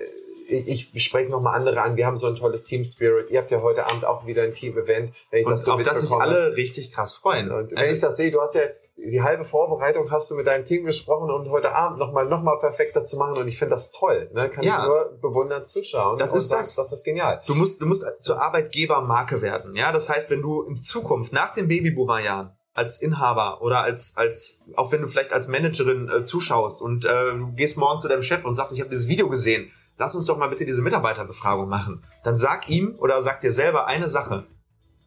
ich, 0.52 1.04
spreche 1.04 1.30
nochmal 1.30 1.56
andere 1.56 1.82
an. 1.82 1.96
Wir 1.96 2.06
haben 2.06 2.16
so 2.16 2.26
ein 2.26 2.36
tolles 2.36 2.64
Team 2.64 2.84
Spirit. 2.84 3.30
Ihr 3.30 3.38
habt 3.38 3.50
ja 3.50 3.62
heute 3.62 3.86
Abend 3.86 4.04
auch 4.04 4.26
wieder 4.26 4.42
ein 4.42 4.52
Team-Event. 4.52 5.14
Und 5.32 5.50
das 5.50 5.64
so 5.64 5.72
auf 5.72 5.82
das 5.82 6.00
sich 6.00 6.12
alle 6.12 6.56
richtig 6.56 6.92
krass 6.92 7.14
freuen. 7.14 7.50
Und 7.50 7.76
also, 7.76 7.76
wenn 7.76 7.94
ich 7.94 8.00
das 8.00 8.16
sehe, 8.16 8.30
du 8.30 8.40
hast 8.40 8.54
ja 8.54 8.62
die 8.96 9.22
halbe 9.22 9.44
Vorbereitung 9.44 10.10
hast 10.10 10.30
du 10.30 10.34
mit 10.34 10.46
deinem 10.46 10.64
Team 10.64 10.84
gesprochen 10.84 11.30
und 11.30 11.48
heute 11.50 11.74
Abend 11.74 11.98
nochmal 11.98 12.26
noch 12.26 12.42
mal 12.42 12.58
perfekter 12.58 13.04
zu 13.04 13.16
machen 13.16 13.36
und 13.36 13.48
ich 13.48 13.58
finde 13.58 13.74
das 13.74 13.90
toll. 13.90 14.30
Ne? 14.32 14.48
Kann 14.50 14.64
ja. 14.64 14.78
ich 14.78 14.86
nur 14.86 15.18
bewundern 15.20 15.64
zuschauen. 15.64 16.18
Das 16.18 16.34
ist 16.34 16.52
das. 16.52 16.76
Das 16.76 16.92
ist 16.92 17.04
genial. 17.04 17.42
Du 17.46 17.54
musst, 17.54 17.80
du 17.80 17.86
musst 17.86 18.04
zur 18.20 18.40
Arbeitgebermarke 18.40 19.42
werden. 19.42 19.74
Ja, 19.74 19.92
das 19.92 20.08
heißt, 20.08 20.30
wenn 20.30 20.42
du 20.42 20.62
in 20.62 20.76
Zukunft 20.76 21.32
nach 21.32 21.54
den 21.54 21.68
Babyboomer-Jahren 21.68 22.56
als 22.74 23.02
Inhaber 23.02 23.60
oder 23.60 23.82
als 23.82 24.14
als 24.16 24.62
auch 24.76 24.92
wenn 24.92 25.02
du 25.02 25.06
vielleicht 25.06 25.32
als 25.32 25.48
Managerin 25.48 26.08
äh, 26.08 26.24
zuschaust 26.24 26.80
und 26.80 27.04
äh, 27.04 27.36
du 27.36 27.52
gehst 27.52 27.76
morgen 27.76 27.98
zu 27.98 28.08
deinem 28.08 28.22
Chef 28.22 28.44
und 28.44 28.54
sagst, 28.54 28.72
ich 28.72 28.80
habe 28.80 28.88
dieses 28.88 29.08
Video 29.08 29.28
gesehen 29.28 29.70
lass 30.02 30.16
uns 30.16 30.26
doch 30.26 30.36
mal 30.36 30.48
bitte 30.48 30.64
diese 30.64 30.82
Mitarbeiterbefragung 30.82 31.68
machen. 31.68 32.02
Dann 32.24 32.36
sag 32.36 32.68
ihm 32.68 32.96
oder 32.98 33.22
sag 33.22 33.40
dir 33.40 33.52
selber 33.52 33.86
eine 33.86 34.08
Sache. 34.08 34.48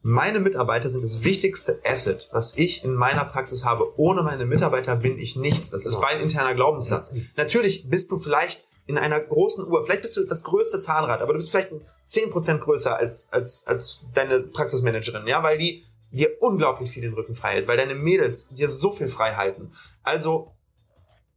Meine 0.04 0.40
Mitarbeiter 0.40 0.88
sind 0.88 1.04
das 1.04 1.26
wichtigste 1.26 1.82
Asset, 1.84 2.30
was 2.32 2.58
ich 2.58 2.86
in 2.86 2.96
meiner 2.96 3.26
Praxis 3.26 3.66
habe. 3.66 3.92
Ohne 4.00 4.24
meine 4.24 4.46
Mitarbeiter 4.46 4.96
bin 4.96 5.20
ich 5.20 5.36
nichts. 5.36 5.72
Das 5.72 5.86
ist 5.86 6.00
mein 6.00 6.22
interner 6.22 6.54
Glaubenssatz. 6.54 7.14
Natürlich 7.36 7.90
bist 7.90 8.10
du 8.10 8.18
vielleicht 8.18 8.66
in 8.86 8.98
einer 8.98 9.20
großen 9.20 9.68
Uhr, 9.68 9.84
vielleicht 9.84 10.04
bist 10.04 10.16
du 10.16 10.24
das 10.24 10.44
größte 10.44 10.80
Zahnrad, 10.80 11.22
aber 11.22 11.34
du 11.34 11.40
bist 11.40 11.52
vielleicht 11.52 11.72
10% 12.08 12.60
größer 12.60 12.96
als, 12.96 13.34
als, 13.34 13.68
als 13.68 14.02
deine 14.14 14.40
Praxismanagerin, 14.40 15.28
ja, 15.28 15.44
weil 15.44 15.58
die 15.58 15.84
dir 16.12 16.38
unglaublich 16.40 16.90
viel 16.90 17.02
den 17.02 17.16
Rücken 17.16 17.34
frei 17.34 17.56
hält, 17.56 17.68
weil 17.68 17.76
deine 17.76 17.96
Mädels 17.96 18.50
dir 18.50 18.70
so 18.70 18.94
viel 18.94 19.10
frei 19.10 19.34
halten. 19.34 19.74
Also 20.04 20.55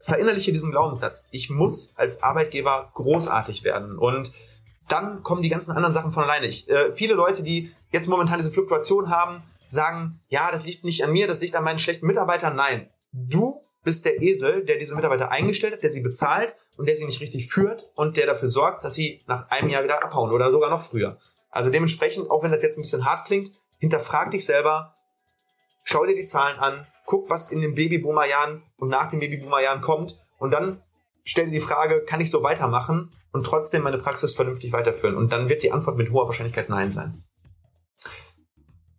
verinnerliche 0.01 0.53
diesen 0.53 0.71
Glaubenssatz. 0.71 1.27
Ich 1.31 1.51
muss 1.51 1.95
als 1.97 2.23
Arbeitgeber 2.23 2.91
großartig 2.95 3.65
werden. 3.65 3.99
Und 3.99 4.33
dann 4.89 5.23
kommen 5.23 5.43
die 5.43 5.49
ganzen 5.49 5.73
anderen 5.73 5.93
Sachen 5.93 6.13
von 6.13 6.25
alleine. 6.25 6.47
Ich, 6.47 6.69
äh, 6.69 6.93
viele 6.93 7.15
Leute, 7.15 7.43
die 7.43 7.73
jetzt 7.93 8.09
momentan 8.09 8.39
diese 8.39 8.51
Fluktuation 8.51 9.11
haben, 9.11 9.43
sagen, 9.67 10.21
ja, 10.29 10.51
das 10.51 10.65
liegt 10.65 10.85
nicht 10.85 11.05
an 11.05 11.13
mir, 11.13 11.27
das 11.27 11.41
liegt 11.41 11.55
an 11.55 11.65
meinen 11.65 11.79
schlechten 11.79 12.07
Mitarbeitern. 12.07 12.57
Nein, 12.57 12.89
du 13.13 13.61
bist 13.85 14.05
der 14.05 14.21
Esel, 14.23 14.65
der 14.65 14.79
diese 14.79 14.95
Mitarbeiter 14.95 15.31
eingestellt 15.31 15.75
hat, 15.75 15.83
der 15.83 15.91
sie 15.91 16.01
bezahlt 16.01 16.55
und 16.77 16.87
der 16.87 16.97
sie 16.97 17.05
nicht 17.05 17.21
richtig 17.21 17.49
führt 17.49 17.91
und 17.95 18.17
der 18.17 18.27
dafür 18.27 18.49
sorgt, 18.49 18.85
dass 18.85 18.95
sie 18.95 19.23
nach 19.27 19.49
einem 19.51 19.69
Jahr 19.69 19.85
wieder 19.85 20.03
abhauen 20.03 20.33
oder 20.33 20.51
sogar 20.51 20.71
noch 20.71 20.83
früher. 20.83 21.19
Also 21.51 21.71
dementsprechend, 21.71 22.31
auch 22.31 22.43
wenn 22.43 22.53
das 22.53 22.63
jetzt 22.63 22.79
ein 22.79 22.83
bisschen 22.83 23.05
hart 23.05 23.27
klingt, 23.27 23.53
hinterfrag 23.79 24.31
dich 24.31 24.45
selber, 24.45 24.95
schau 25.85 26.05
dir 26.05 26.15
die 26.15 26.25
Zahlen 26.25 26.59
an, 26.59 26.87
guck, 27.09 27.31
was 27.31 27.51
in 27.51 27.63
den 27.63 27.75
Babyboomer-Jahren 27.75 28.63
und 28.77 28.91
nach 28.91 29.09
den 29.09 29.21
Babyboomer-Jahren 29.21 29.81
kommt 29.81 30.19
und 30.39 30.51
dann 30.51 30.83
stell 31.25 31.47
dir 31.47 31.53
die 31.53 31.61
Frage, 31.61 32.05
kann 32.05 32.21
ich 32.21 32.31
so 32.31 32.43
weitermachen 32.43 33.11
und 33.33 33.45
trotzdem 33.47 33.83
meine 33.83 33.97
Praxis 33.97 34.35
vernünftig 34.35 34.73
weiterführen? 34.73 35.17
Und 35.17 35.33
dann 35.33 35.49
wird 35.49 35.63
die 35.63 35.73
Antwort 35.73 35.97
mit 35.97 36.11
hoher 36.13 36.27
Wahrscheinlichkeit 36.27 36.69
Nein 36.69 36.93
sein. 36.93 37.25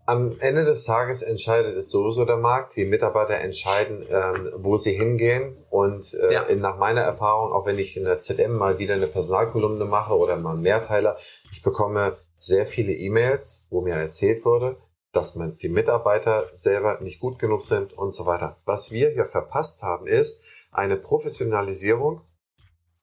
am 0.07 0.35
Ende 0.39 0.63
des 0.65 0.85
Tages 0.85 1.21
entscheidet 1.21 1.77
es 1.77 1.91
sowieso 1.91 2.25
der 2.25 2.37
Markt. 2.37 2.75
Die 2.75 2.85
Mitarbeiter 2.85 3.35
entscheiden, 3.35 4.03
ähm, 4.09 4.51
wo 4.57 4.75
sie 4.75 4.93
hingehen. 4.93 5.55
Und 5.69 6.15
äh, 6.15 6.33
Ja. 6.33 6.55
nach 6.55 6.77
meiner 6.79 7.01
Erfahrung, 7.01 7.51
auch 7.53 7.67
wenn 7.67 7.77
ich 7.77 7.95
in 7.95 8.05
der 8.05 8.19
ZM 8.19 8.53
mal 8.57 8.79
wieder 8.79 8.95
eine 8.95 9.05
Personalkolumne 9.05 9.85
mache 9.85 10.17
oder 10.17 10.35
mal 10.37 10.53
einen 10.53 10.63
Mehrteiler, 10.63 11.15
ich 11.51 11.61
bekomme 11.61 12.17
sehr 12.35 12.65
viele 12.65 12.91
E-Mails, 12.91 13.67
wo 13.69 13.81
mir 13.81 13.93
erzählt 13.93 14.45
wurde, 14.45 14.77
dass 15.11 15.35
man 15.35 15.57
die 15.57 15.69
Mitarbeiter 15.69 16.47
selber 16.53 16.99
nicht 17.01 17.19
gut 17.19 17.39
genug 17.39 17.61
sind 17.61 17.93
und 17.93 18.11
so 18.13 18.25
weiter. 18.25 18.57
Was 18.65 18.91
wir 18.91 19.09
hier 19.09 19.25
verpasst 19.25 19.81
haben, 19.83 20.07
ist 20.07 20.45
eine 20.71 20.97
Professionalisierung 20.97 22.21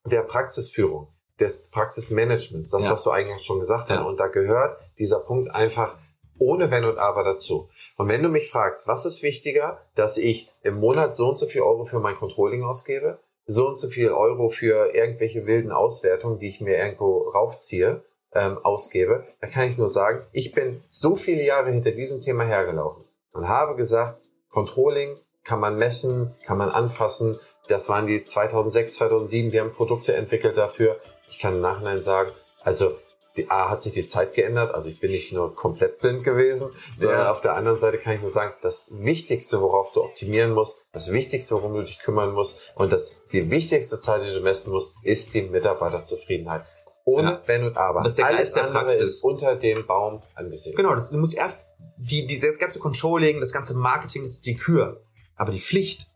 der 0.04 0.22
Praxisführung, 0.22 1.08
des 1.40 1.70
Praxismanagements, 1.70 2.70
das, 2.70 2.84
Ja. 2.84 2.92
was 2.92 3.02
du 3.02 3.10
eigentlich 3.10 3.42
schon 3.42 3.58
gesagt 3.58 3.90
hast. 3.90 3.96
Ja. 3.96 4.02
Und 4.02 4.20
da 4.20 4.28
gehört 4.28 4.80
dieser 4.98 5.18
Punkt 5.20 5.50
einfach 5.50 5.96
ohne 6.38 6.70
Wenn 6.70 6.84
und 6.84 6.98
Aber 6.98 7.25
dazu. 7.25 7.68
Und 7.96 8.08
wenn 8.08 8.22
du 8.22 8.28
mich 8.28 8.50
fragst, 8.50 8.86
was 8.86 9.06
ist 9.06 9.22
wichtiger, 9.22 9.80
dass 9.94 10.16
ich 10.16 10.50
im 10.62 10.78
Monat 10.78 11.16
so 11.16 11.28
und 11.28 11.38
so 11.38 11.46
viel 11.46 11.62
Euro 11.62 11.84
für 11.84 11.98
mein 11.98 12.14
Controlling 12.14 12.62
ausgebe, 12.62 13.18
so 13.46 13.68
und 13.68 13.78
so 13.78 13.88
viel 13.88 14.10
Euro 14.10 14.48
für 14.48 14.94
irgendwelche 14.94 15.46
wilden 15.46 15.72
Auswertungen, 15.72 16.38
die 16.38 16.48
ich 16.48 16.60
mir 16.60 16.76
irgendwo 16.76 17.28
raufziehe, 17.30 18.02
ähm, 18.35 18.59
ausgebe, 18.62 19.25
da 19.40 19.47
kann 19.49 19.68
ich 19.68 19.78
nur 19.78 19.88
sagen, 19.88 20.26
ich 20.33 20.52
bin 20.52 20.83
so 20.90 21.16
viele 21.16 21.42
Jahre 21.42 21.71
hinter 21.71 21.92
diesem 21.92 22.21
Thema 22.21 22.45
hergelaufen 22.45 23.04
und 23.33 23.49
habe 23.49 23.76
gesagt, 23.76 24.21
Controlling 24.50 25.18
kann 25.45 25.61
man 25.61 25.76
messen, 25.76 26.35
kann 26.45 26.59
man 26.59 26.71
anfassen. 26.71 27.38
Das 27.68 27.88
waren 27.88 28.06
die 28.06 28.25
2006, 28.25 28.95
2007. 28.95 29.52
Wir 29.52 29.61
haben 29.62 29.73
Produkte 29.73 30.14
entwickelt 30.14 30.56
dafür. 30.56 30.99
Ich 31.28 31.38
kann 31.38 31.54
im 31.56 31.61
Nachhinein 31.61 32.00
sagen, 32.02 32.30
also 32.62 32.97
die 33.37 33.50
A 33.50 33.68
hat 33.68 33.83
sich 33.83 33.92
die 33.92 34.06
Zeit 34.06 34.33
geändert, 34.33 34.75
also 34.75 34.88
ich 34.88 34.99
bin 34.99 35.11
nicht 35.11 35.33
nur 35.33 35.54
komplett 35.54 35.99
blind 35.99 36.25
gewesen, 36.25 36.71
sondern 36.97 37.21
Ja. 37.21 37.30
auf 37.30 37.42
der 37.42 37.54
anderen 37.54 37.78
Seite 37.78 37.99
kann 37.99 38.14
ich 38.14 38.23
nur 38.23 38.30
sagen, 38.30 38.54
das 38.62 38.90
Wichtigste, 38.92 39.61
worauf 39.61 39.92
du 39.92 40.02
optimieren 40.02 40.52
musst, 40.52 40.87
das 40.92 41.12
Wichtigste, 41.12 41.54
worum 41.56 41.75
du 41.75 41.83
dich 41.83 41.99
kümmern 41.99 42.33
musst 42.33 42.73
und 42.76 42.92
das 42.92 43.23
die 43.33 43.50
wichtigste 43.50 44.00
Zeit, 44.00 44.25
die 44.25 44.33
du 44.33 44.40
messen 44.40 44.73
musst, 44.73 45.04
ist 45.04 45.35
die 45.35 45.42
Mitarbeiterzufriedenheit. 45.42 46.64
Ohne 47.06 47.30
Ja. 47.30 47.42
Wenn 47.46 47.64
und 47.64 47.76
Aber. 47.76 48.02
Das 48.02 48.12
ist 48.12 48.18
der 48.18 48.26
Alles 48.26 48.38
Geist 48.38 48.56
der 48.56 48.62
Praxis. 48.64 49.00
ist 49.00 49.25
unter 49.25 49.54
dem 49.54 49.86
Baum 49.86 50.22
angesiedelt. 50.34 50.76
Genau, 50.76 50.92
das, 50.92 51.10
du 51.10 51.18
musst 51.18 51.34
erst 51.34 51.72
die, 51.96 52.26
die, 52.26 52.38
das 52.38 52.58
ganze 52.58 52.80
Controlling, 52.80 53.40
das 53.40 53.52
ganze 53.52 53.75
Marketing, 53.75 54.22
das 54.22 54.32
ist 54.32 54.46
die 54.46 54.56
Kür. 54.56 55.00
Aber 55.36 55.52
die 55.52 55.60
Pflicht, 55.60 56.08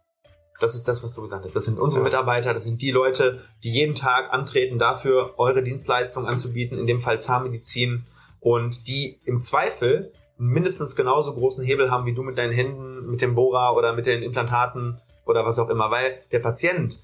das 0.58 0.74
ist 0.74 0.88
das, 0.88 1.02
was 1.04 1.14
du 1.14 1.22
gesagt 1.22 1.44
hast. 1.44 1.54
Das 1.54 1.64
sind 1.64 1.78
unsere. 1.78 2.02
Mitarbeiter, 2.02 2.52
das 2.52 2.64
sind 2.64 2.82
die 2.82 2.90
Leute, 2.90 3.40
die 3.62 3.70
jeden 3.70 3.94
Tag 3.94 4.32
antreten, 4.32 4.78
dafür 4.78 5.34
eure 5.38 5.62
Dienstleistung 5.62 6.26
anzubieten, 6.26 6.76
in 6.76 6.86
dem 6.88 6.98
Fall 6.98 7.20
Zahnmedizin, 7.20 8.04
und 8.40 8.88
die 8.88 9.20
im 9.24 9.38
Zweifel 9.38 10.12
mindestens 10.38 10.96
genauso 10.96 11.34
großen 11.34 11.64
Hebel 11.64 11.90
haben 11.90 12.04
wie 12.06 12.14
du 12.14 12.22
mit 12.22 12.36
deinen 12.36 12.52
Händen, 12.52 13.06
mit 13.08 13.20
dem 13.20 13.34
Bohrer 13.34 13.76
oder 13.76 13.92
mit 13.92 14.06
den 14.06 14.22
Implantaten 14.22 15.00
oder 15.26 15.44
was 15.44 15.58
auch 15.58 15.68
immer, 15.68 15.90
weil 15.90 16.20
der 16.32 16.40
Patient 16.40 16.98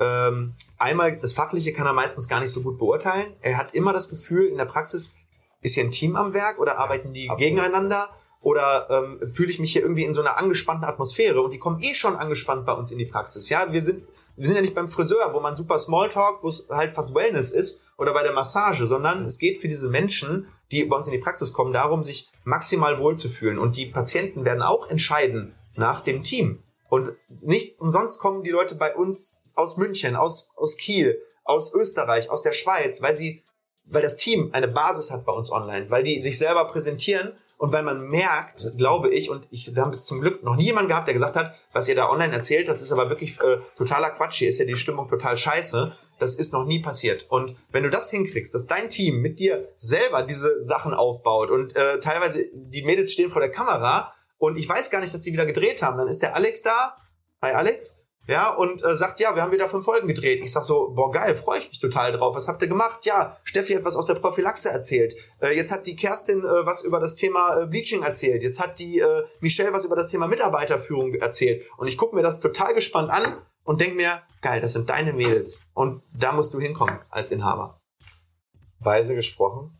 ähm, 0.00 0.54
einmal 0.78 1.18
das 1.18 1.32
Fachliche 1.32 1.72
kann 1.72 1.86
er 1.86 1.92
meistens 1.92 2.26
gar 2.26 2.40
nicht 2.40 2.52
so 2.52 2.62
gut 2.62 2.78
beurteilen. 2.78 3.34
Er 3.42 3.58
hat 3.58 3.74
immer 3.74 3.92
das 3.92 4.08
Gefühl, 4.08 4.46
in 4.46 4.56
der 4.56 4.64
Praxis 4.64 5.16
ist 5.60 5.74
hier 5.74 5.84
ein 5.84 5.90
Team 5.90 6.16
am 6.16 6.34
Werk 6.34 6.58
oder 6.58 6.78
arbeiten 6.78 7.12
die 7.12 7.28
absolut. 7.28 7.38
gegeneinander 7.38 8.08
oder 8.40 8.88
ähm, 8.90 9.28
fühle 9.28 9.50
ich 9.50 9.60
mich 9.60 9.72
hier 9.72 9.82
irgendwie 9.82 10.04
in 10.04 10.14
so 10.14 10.20
einer 10.20 10.38
angespannten 10.38 10.86
Atmosphäre 10.86 11.42
und 11.42 11.52
die 11.52 11.58
kommen 11.58 11.82
eh 11.82 11.94
schon 11.94 12.16
angespannt 12.16 12.64
bei 12.64 12.72
uns 12.72 12.90
in 12.90 12.98
die 12.98 13.04
Praxis. 13.04 13.50
Ja, 13.50 13.70
wir 13.72 13.82
sind 13.82 14.02
wir 14.36 14.46
sind 14.46 14.54
ja 14.54 14.62
nicht 14.62 14.74
beim 14.74 14.88
Friseur, 14.88 15.34
wo 15.34 15.40
man 15.40 15.54
super 15.54 15.78
Smalltalk, 15.78 16.42
wo 16.42 16.48
es 16.48 16.68
halt 16.70 16.94
fast 16.94 17.14
Wellness 17.14 17.50
ist 17.50 17.84
oder 17.98 18.14
bei 18.14 18.22
der 18.22 18.32
Massage, 18.32 18.86
sondern 18.86 19.26
es 19.26 19.38
geht 19.38 19.58
für 19.58 19.68
diese 19.68 19.90
Menschen, 19.90 20.48
die 20.72 20.82
bei 20.84 20.96
uns 20.96 21.06
in 21.06 21.12
die 21.12 21.18
Praxis 21.18 21.52
kommen, 21.52 21.74
darum, 21.74 22.04
sich 22.04 22.30
maximal 22.44 22.98
wohlzufühlen 22.98 23.58
und 23.58 23.76
die 23.76 23.84
Patienten 23.84 24.46
werden 24.46 24.62
auch 24.62 24.88
entscheiden 24.88 25.54
nach 25.76 26.00
dem 26.00 26.22
Team. 26.22 26.62
Und 26.88 27.12
nicht 27.42 27.78
umsonst 27.80 28.18
kommen 28.18 28.42
die 28.42 28.50
Leute 28.50 28.76
bei 28.76 28.94
uns 28.96 29.39
aus 29.54 29.76
München, 29.76 30.16
aus, 30.16 30.50
aus 30.56 30.76
Kiel, 30.76 31.20
aus 31.44 31.74
Österreich, 31.74 32.30
aus 32.30 32.42
der 32.42 32.52
Schweiz, 32.52 33.02
weil 33.02 33.16
sie, 33.16 33.42
weil 33.84 34.02
das 34.02 34.16
Team 34.16 34.50
eine 34.52 34.68
Basis 34.68 35.10
hat 35.10 35.24
bei 35.24 35.32
uns 35.32 35.50
online, 35.50 35.90
weil 35.90 36.02
die 36.02 36.22
sich 36.22 36.38
selber 36.38 36.66
präsentieren 36.66 37.32
und 37.60 37.74
weil 37.74 37.82
man 37.82 38.08
merkt, 38.08 38.72
glaube 38.78 39.10
ich, 39.10 39.28
und 39.28 39.46
ich, 39.50 39.74
wir 39.74 39.82
haben 39.82 39.90
bis 39.90 40.06
zum 40.06 40.22
Glück 40.22 40.42
noch 40.42 40.56
nie 40.56 40.64
jemanden 40.64 40.88
gehabt, 40.88 41.08
der 41.08 41.12
gesagt 41.12 41.36
hat, 41.36 41.54
was 41.74 41.88
ihr 41.88 41.94
da 41.94 42.08
online 42.08 42.32
erzählt, 42.32 42.68
das 42.68 42.80
ist 42.80 42.90
aber 42.90 43.10
wirklich 43.10 43.38
äh, 43.40 43.58
totaler 43.76 44.10
Quatsch, 44.10 44.38
hier 44.38 44.48
ist 44.48 44.58
ja 44.58 44.64
die 44.64 44.76
Stimmung 44.76 45.08
total 45.08 45.36
scheiße. 45.36 45.92
Das 46.18 46.36
ist 46.36 46.54
noch 46.54 46.64
nie 46.64 46.80
passiert. 46.80 47.26
Und 47.30 47.56
wenn 47.70 47.82
du 47.82 47.90
das 47.90 48.10
hinkriegst, 48.10 48.54
dass 48.54 48.66
dein 48.66 48.88
Team 48.88 49.20
mit 49.20 49.40
dir 49.40 49.68
selber 49.76 50.22
diese 50.22 50.60
Sachen 50.60 50.94
aufbaut 50.94 51.50
und 51.50 51.76
äh, 51.76 52.00
teilweise 52.00 52.46
die 52.52 52.82
Mädels 52.82 53.12
stehen 53.12 53.30
vor 53.30 53.40
der 53.40 53.50
Kamera 53.50 54.14
und 54.38 54.56
ich 54.56 54.68
weiß 54.68 54.90
gar 54.90 55.00
nicht, 55.00 55.12
dass 55.12 55.22
sie 55.22 55.32
wieder 55.32 55.46
gedreht 55.46 55.82
haben, 55.82 55.98
dann 55.98 56.08
ist 56.08 56.22
der 56.22 56.34
Alex 56.34 56.62
da. 56.62 56.96
Hi 57.42 57.52
Alex. 57.52 58.06
Ja, 58.26 58.54
und 58.54 58.84
äh, 58.84 58.96
sagt, 58.96 59.18
ja, 59.18 59.34
wir 59.34 59.42
haben 59.42 59.50
wieder 59.50 59.68
fünf 59.68 59.84
Folgen 59.84 60.06
gedreht. 60.06 60.40
Ich 60.42 60.52
sag 60.52 60.62
so, 60.62 60.90
boah, 60.94 61.10
geil, 61.10 61.34
freue 61.34 61.58
ich 61.58 61.68
mich 61.68 61.80
total 61.80 62.12
drauf. 62.12 62.36
Was 62.36 62.46
habt 62.46 62.62
ihr 62.62 62.68
gemacht? 62.68 63.04
Ja, 63.04 63.36
Steffi 63.42 63.72
hat 63.72 63.84
was 63.84 63.96
aus 63.96 64.06
der 64.06 64.14
Prophylaxe 64.14 64.70
erzählt. 64.70 65.14
Äh, 65.40 65.56
jetzt 65.56 65.72
hat 65.72 65.86
die 65.86 65.96
Kerstin 65.96 66.44
äh, 66.44 66.66
was 66.66 66.84
über 66.84 67.00
das 67.00 67.16
Thema 67.16 67.62
äh, 67.62 67.66
Bleaching 67.66 68.02
erzählt. 68.02 68.42
Jetzt 68.42 68.60
hat 68.60 68.78
die 68.78 69.00
äh, 69.00 69.24
Michelle 69.40 69.72
was 69.72 69.84
über 69.84 69.96
das 69.96 70.10
Thema 70.10 70.28
Mitarbeiterführung 70.28 71.14
erzählt. 71.14 71.64
Und 71.76 71.88
ich 71.88 71.96
gucke 71.96 72.14
mir 72.14 72.22
das 72.22 72.40
total 72.40 72.74
gespannt 72.74 73.10
an 73.10 73.24
und 73.64 73.80
denk 73.80 73.96
mir, 73.96 74.22
geil, 74.42 74.60
das 74.60 74.74
sind 74.74 74.90
deine 74.90 75.12
Mädels. 75.12 75.66
Und 75.74 76.02
da 76.12 76.32
musst 76.32 76.54
du 76.54 76.60
hinkommen 76.60 76.98
als 77.10 77.32
Inhaber. 77.32 77.80
weise 78.78 79.14
gesprochen. 79.14 79.76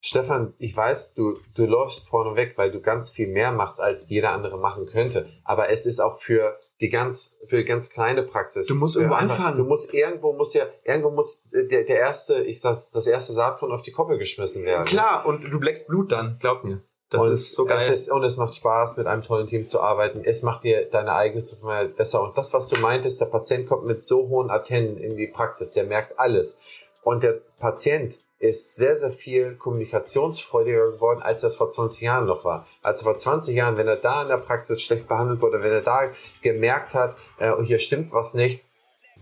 Stefan, 0.00 0.52
ich 0.58 0.76
weiß, 0.76 1.14
du, 1.14 1.38
du 1.54 1.64
läufst 1.64 2.08
vorne 2.08 2.36
weg, 2.36 2.54
weil 2.56 2.70
du 2.70 2.82
ganz 2.82 3.10
viel 3.10 3.28
mehr 3.28 3.52
machst, 3.52 3.80
als 3.80 4.10
jeder 4.10 4.32
andere 4.32 4.58
machen 4.58 4.84
könnte. 4.84 5.30
Aber 5.44 5.70
es 5.70 5.86
ist 5.86 5.98
auch 5.98 6.20
für 6.20 6.58
die 6.80 6.88
ganz, 6.90 7.36
für 7.48 7.58
die 7.58 7.64
ganz 7.64 7.90
kleine 7.90 8.22
Praxis. 8.22 8.66
Du 8.66 8.74
musst 8.74 8.96
irgendwo 8.96 9.14
einfach- 9.14 9.38
anfangen. 9.38 9.58
Du 9.58 9.64
musst 9.64 9.94
irgendwo 9.94 10.32
muss 10.32 10.54
ja, 10.54 10.66
irgendwo 10.84 11.10
muss 11.10 11.48
der, 11.52 11.84
der 11.84 11.98
erste, 11.98 12.42
ich 12.44 12.60
das, 12.60 12.90
das 12.90 13.06
erste 13.06 13.32
Saatkorn 13.32 13.72
auf 13.72 13.82
die 13.82 13.92
Koppel 13.92 14.18
geschmissen 14.18 14.64
werden. 14.64 14.84
Klar, 14.84 15.24
und 15.26 15.52
du 15.52 15.60
bleckst 15.60 15.86
Blut 15.88 16.10
dann, 16.12 16.38
glaub 16.40 16.64
mir. 16.64 16.82
Das 17.10 17.22
und 17.22 17.30
ist 17.30 17.54
so 17.54 17.64
geil. 17.64 17.78
Es 17.78 17.88
ist, 17.90 18.10
und 18.10 18.24
es 18.24 18.36
macht 18.36 18.54
Spaß, 18.56 18.96
mit 18.96 19.06
einem 19.06 19.22
tollen 19.22 19.46
Team 19.46 19.64
zu 19.64 19.80
arbeiten. 19.80 20.22
Es 20.24 20.42
macht 20.42 20.64
dir 20.64 20.88
deine 20.90 21.14
eigene 21.14 21.42
Zufriedenheit 21.42 21.96
besser. 21.96 22.22
Und 22.22 22.36
das, 22.36 22.52
was 22.54 22.68
du 22.68 22.76
meintest, 22.76 23.20
der 23.20 23.26
Patient 23.26 23.68
kommt 23.68 23.84
mit 23.84 24.02
so 24.02 24.28
hohen 24.28 24.50
Antennen 24.50 24.96
in 24.96 25.16
die 25.16 25.28
Praxis, 25.28 25.72
der 25.72 25.84
merkt 25.84 26.18
alles. 26.18 26.60
Und 27.02 27.22
der 27.22 27.40
Patient 27.60 28.18
ist 28.38 28.76
sehr, 28.76 28.96
sehr 28.96 29.12
viel 29.12 29.56
kommunikationsfreudiger 29.56 30.92
geworden, 30.92 31.22
als 31.22 31.40
das 31.42 31.56
vor 31.56 31.70
20 31.70 32.02
Jahren 32.02 32.26
noch 32.26 32.44
war. 32.44 32.66
Also 32.82 33.04
vor 33.04 33.16
20 33.16 33.54
Jahren, 33.54 33.76
wenn 33.76 33.88
er 33.88 33.96
da 33.96 34.22
in 34.22 34.28
der 34.28 34.38
Praxis 34.38 34.82
schlecht 34.82 35.08
behandelt 35.08 35.40
wurde, 35.40 35.62
wenn 35.62 35.72
er 35.72 35.80
da 35.80 36.10
gemerkt 36.42 36.94
hat, 36.94 37.16
äh, 37.38 37.52
hier 37.62 37.78
stimmt 37.78 38.12
was 38.12 38.34
nicht, 38.34 38.64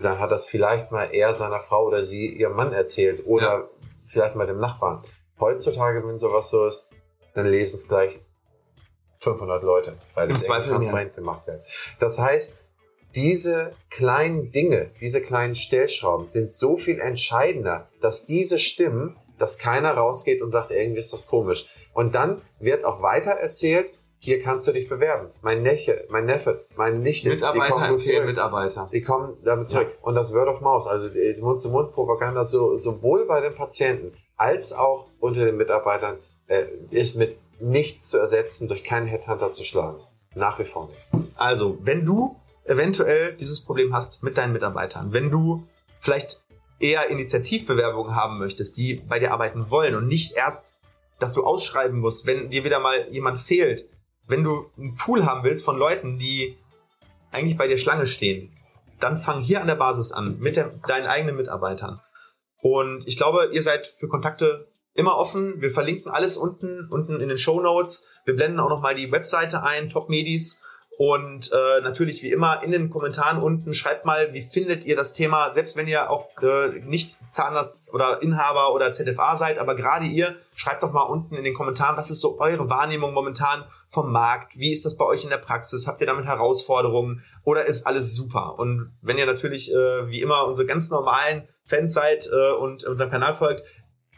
dann 0.00 0.18
hat 0.18 0.30
das 0.30 0.46
vielleicht 0.46 0.90
mal 0.90 1.04
eher 1.12 1.34
seiner 1.34 1.60
Frau 1.60 1.86
oder 1.86 2.02
sie 2.02 2.28
ihrem 2.28 2.56
Mann 2.56 2.72
erzählt 2.72 3.24
oder 3.26 3.58
Ja. 3.58 3.68
vielleicht 4.04 4.34
mal 4.34 4.46
dem 4.46 4.58
Nachbarn. 4.58 5.02
Heutzutage, 5.38 6.06
wenn 6.06 6.18
sowas 6.18 6.50
so 6.50 6.66
ist, 6.66 6.90
dann 7.34 7.46
lesen 7.46 7.76
es 7.76 7.88
gleich 7.88 8.20
500 9.20 9.62
Leute, 9.62 9.96
weil 10.14 10.28
irgendwie 10.30 10.68
transparent 10.68 11.14
gemacht 11.14 11.46
wird. 11.46 11.62
Das 12.00 12.18
heißt, 12.18 12.64
diese 13.14 13.72
kleinen 13.90 14.50
Dinge, 14.52 14.90
diese 15.00 15.20
kleinen 15.20 15.54
Stellschrauben 15.54 16.28
sind 16.28 16.52
so 16.52 16.76
viel 16.76 17.00
entscheidender, 17.00 17.88
dass 18.00 18.26
diese 18.26 18.58
Stimmen, 18.58 19.16
dass 19.38 19.58
keiner 19.58 19.92
rausgeht 19.94 20.42
und 20.42 20.50
sagt, 20.50 20.70
irgendwie 20.70 21.00
ist 21.00 21.12
das 21.12 21.26
komisch. 21.26 21.70
Und 21.92 22.14
dann 22.14 22.40
wird 22.58 22.84
auch 22.84 23.02
weiter 23.02 23.32
erzählt, 23.32 23.92
hier 24.18 24.40
kannst 24.40 24.68
du 24.68 24.72
dich 24.72 24.88
bewerben. 24.88 25.30
Mein 25.42 25.62
Neffe, 25.62 26.04
mein 26.08 26.26
Neffe, 26.26 26.56
meine 26.76 27.00
Nichte, 27.00 27.30
die 27.30 27.34
Mitarbeiter 27.34 27.72
kommen 27.72 27.88
gut 27.88 27.98
empfehlen. 27.98 28.26
Mitarbeiter. 28.26 28.88
Die 28.92 29.00
kommen 29.00 29.36
damit 29.44 29.68
zurück. 29.68 29.98
Und 30.00 30.14
das 30.14 30.32
Word 30.32 30.48
of 30.48 30.60
Mouth, 30.60 30.86
also 30.86 31.08
die 31.08 31.40
Mund-zu-Mund-Propaganda, 31.40 32.44
so, 32.44 32.76
sowohl 32.76 33.26
bei 33.26 33.40
den 33.40 33.54
Patienten 33.54 34.12
als 34.36 34.72
auch 34.72 35.08
unter 35.18 35.44
den 35.44 35.56
Mitarbeitern, 35.56 36.18
äh, 36.46 36.66
ist 36.90 37.16
mit 37.16 37.36
nichts 37.60 38.10
zu 38.10 38.18
ersetzen, 38.18 38.68
durch 38.68 38.84
keinen 38.84 39.08
Headhunter 39.08 39.50
zu 39.50 39.64
schlagen. 39.64 39.98
Nach 40.36 40.58
wie 40.60 40.64
vor 40.64 40.88
nicht. 40.88 41.08
Also, 41.34 41.78
wenn 41.82 42.06
du 42.06 42.36
eventuell 42.64 43.34
dieses 43.34 43.64
Problem 43.64 43.94
hast 43.94 44.22
mit 44.22 44.36
deinen 44.36 44.52
Mitarbeitern, 44.52 45.12
wenn 45.12 45.30
du 45.30 45.66
vielleicht 46.00 46.42
eher 46.78 47.10
Initiativbewerbungen 47.10 48.14
haben 48.14 48.38
möchtest, 48.38 48.76
die 48.76 48.94
bei 48.94 49.18
dir 49.18 49.32
arbeiten 49.32 49.70
wollen 49.70 49.94
und 49.94 50.06
nicht 50.06 50.32
erst, 50.32 50.78
dass 51.18 51.34
du 51.34 51.44
ausschreiben 51.44 52.00
musst, 52.00 52.26
wenn 52.26 52.50
dir 52.50 52.64
wieder 52.64 52.80
mal 52.80 53.08
jemand 53.10 53.38
fehlt, 53.38 53.88
wenn 54.26 54.42
du 54.42 54.70
einen 54.76 54.96
Pool 54.96 55.24
haben 55.24 55.44
willst 55.44 55.64
von 55.64 55.78
Leuten, 55.78 56.18
die 56.18 56.58
eigentlich 57.30 57.56
bei 57.56 57.68
dir 57.68 57.78
Schlange 57.78 58.06
stehen, 58.06 58.52
dann 58.98 59.16
fang 59.16 59.40
hier 59.42 59.60
an 59.60 59.66
der 59.66 59.76
Basis 59.76 60.12
an 60.12 60.38
mit 60.38 60.56
der, 60.56 60.68
deinen 60.86 61.06
eigenen 61.06 61.36
Mitarbeitern. 61.36 62.00
Und 62.60 63.06
ich 63.06 63.16
glaube, 63.16 63.50
ihr 63.52 63.62
seid 63.62 63.86
für 63.86 64.08
Kontakte 64.08 64.68
immer 64.94 65.16
offen. 65.16 65.60
Wir 65.60 65.70
verlinken 65.70 66.10
alles 66.10 66.36
unten, 66.36 66.88
unten 66.88 67.20
in 67.20 67.28
den 67.28 67.38
Show 67.38 67.60
Notes. 67.60 68.08
Wir 68.24 68.36
blenden 68.36 68.60
auch 68.60 68.68
nochmal 68.68 68.94
die 68.94 69.10
Webseite 69.10 69.62
ein, 69.62 69.90
Top 69.90 70.08
Medis. 70.08 70.62
Und 70.98 71.50
äh, 71.52 71.80
natürlich 71.82 72.22
wie 72.22 72.30
immer 72.30 72.62
in 72.62 72.70
den 72.70 72.90
Kommentaren 72.90 73.42
unten 73.42 73.74
schreibt 73.74 74.04
mal, 74.04 74.32
wie 74.34 74.42
findet 74.42 74.84
ihr 74.84 74.94
das 74.94 75.14
Thema, 75.14 75.52
selbst 75.52 75.74
wenn 75.74 75.88
ihr 75.88 76.10
auch 76.10 76.28
äh, 76.42 76.80
nicht 76.84 77.16
Zahnarzt 77.30 77.94
oder 77.94 78.22
Inhaber 78.22 78.74
oder 78.74 78.92
ZFA 78.92 79.36
seid, 79.36 79.58
aber 79.58 79.74
gerade 79.74 80.04
ihr, 80.04 80.36
schreibt 80.54 80.82
doch 80.82 80.92
mal 80.92 81.04
unten 81.04 81.34
in 81.34 81.44
den 81.44 81.54
Kommentaren, 81.54 81.96
was 81.96 82.10
ist 82.10 82.20
so 82.20 82.38
eure 82.38 82.68
Wahrnehmung 82.68 83.14
momentan 83.14 83.64
vom 83.88 84.12
Markt? 84.12 84.58
Wie 84.58 84.72
ist 84.72 84.84
das 84.84 84.96
bei 84.96 85.06
euch 85.06 85.24
in 85.24 85.30
der 85.30 85.38
Praxis? 85.38 85.86
Habt 85.86 86.00
ihr 86.02 86.06
damit 86.06 86.26
Herausforderungen 86.26 87.22
oder 87.42 87.64
ist 87.64 87.86
alles 87.86 88.14
super? 88.14 88.58
Und 88.58 88.92
wenn 89.00 89.18
ihr 89.18 89.26
natürlich 89.26 89.72
äh, 89.72 90.08
wie 90.08 90.20
immer 90.20 90.46
unsere 90.46 90.66
ganz 90.66 90.90
normalen 90.90 91.48
Fans 91.64 91.94
seid 91.94 92.28
äh, 92.30 92.52
und 92.52 92.84
unserem 92.84 93.10
Kanal 93.10 93.34
folgt, 93.34 93.62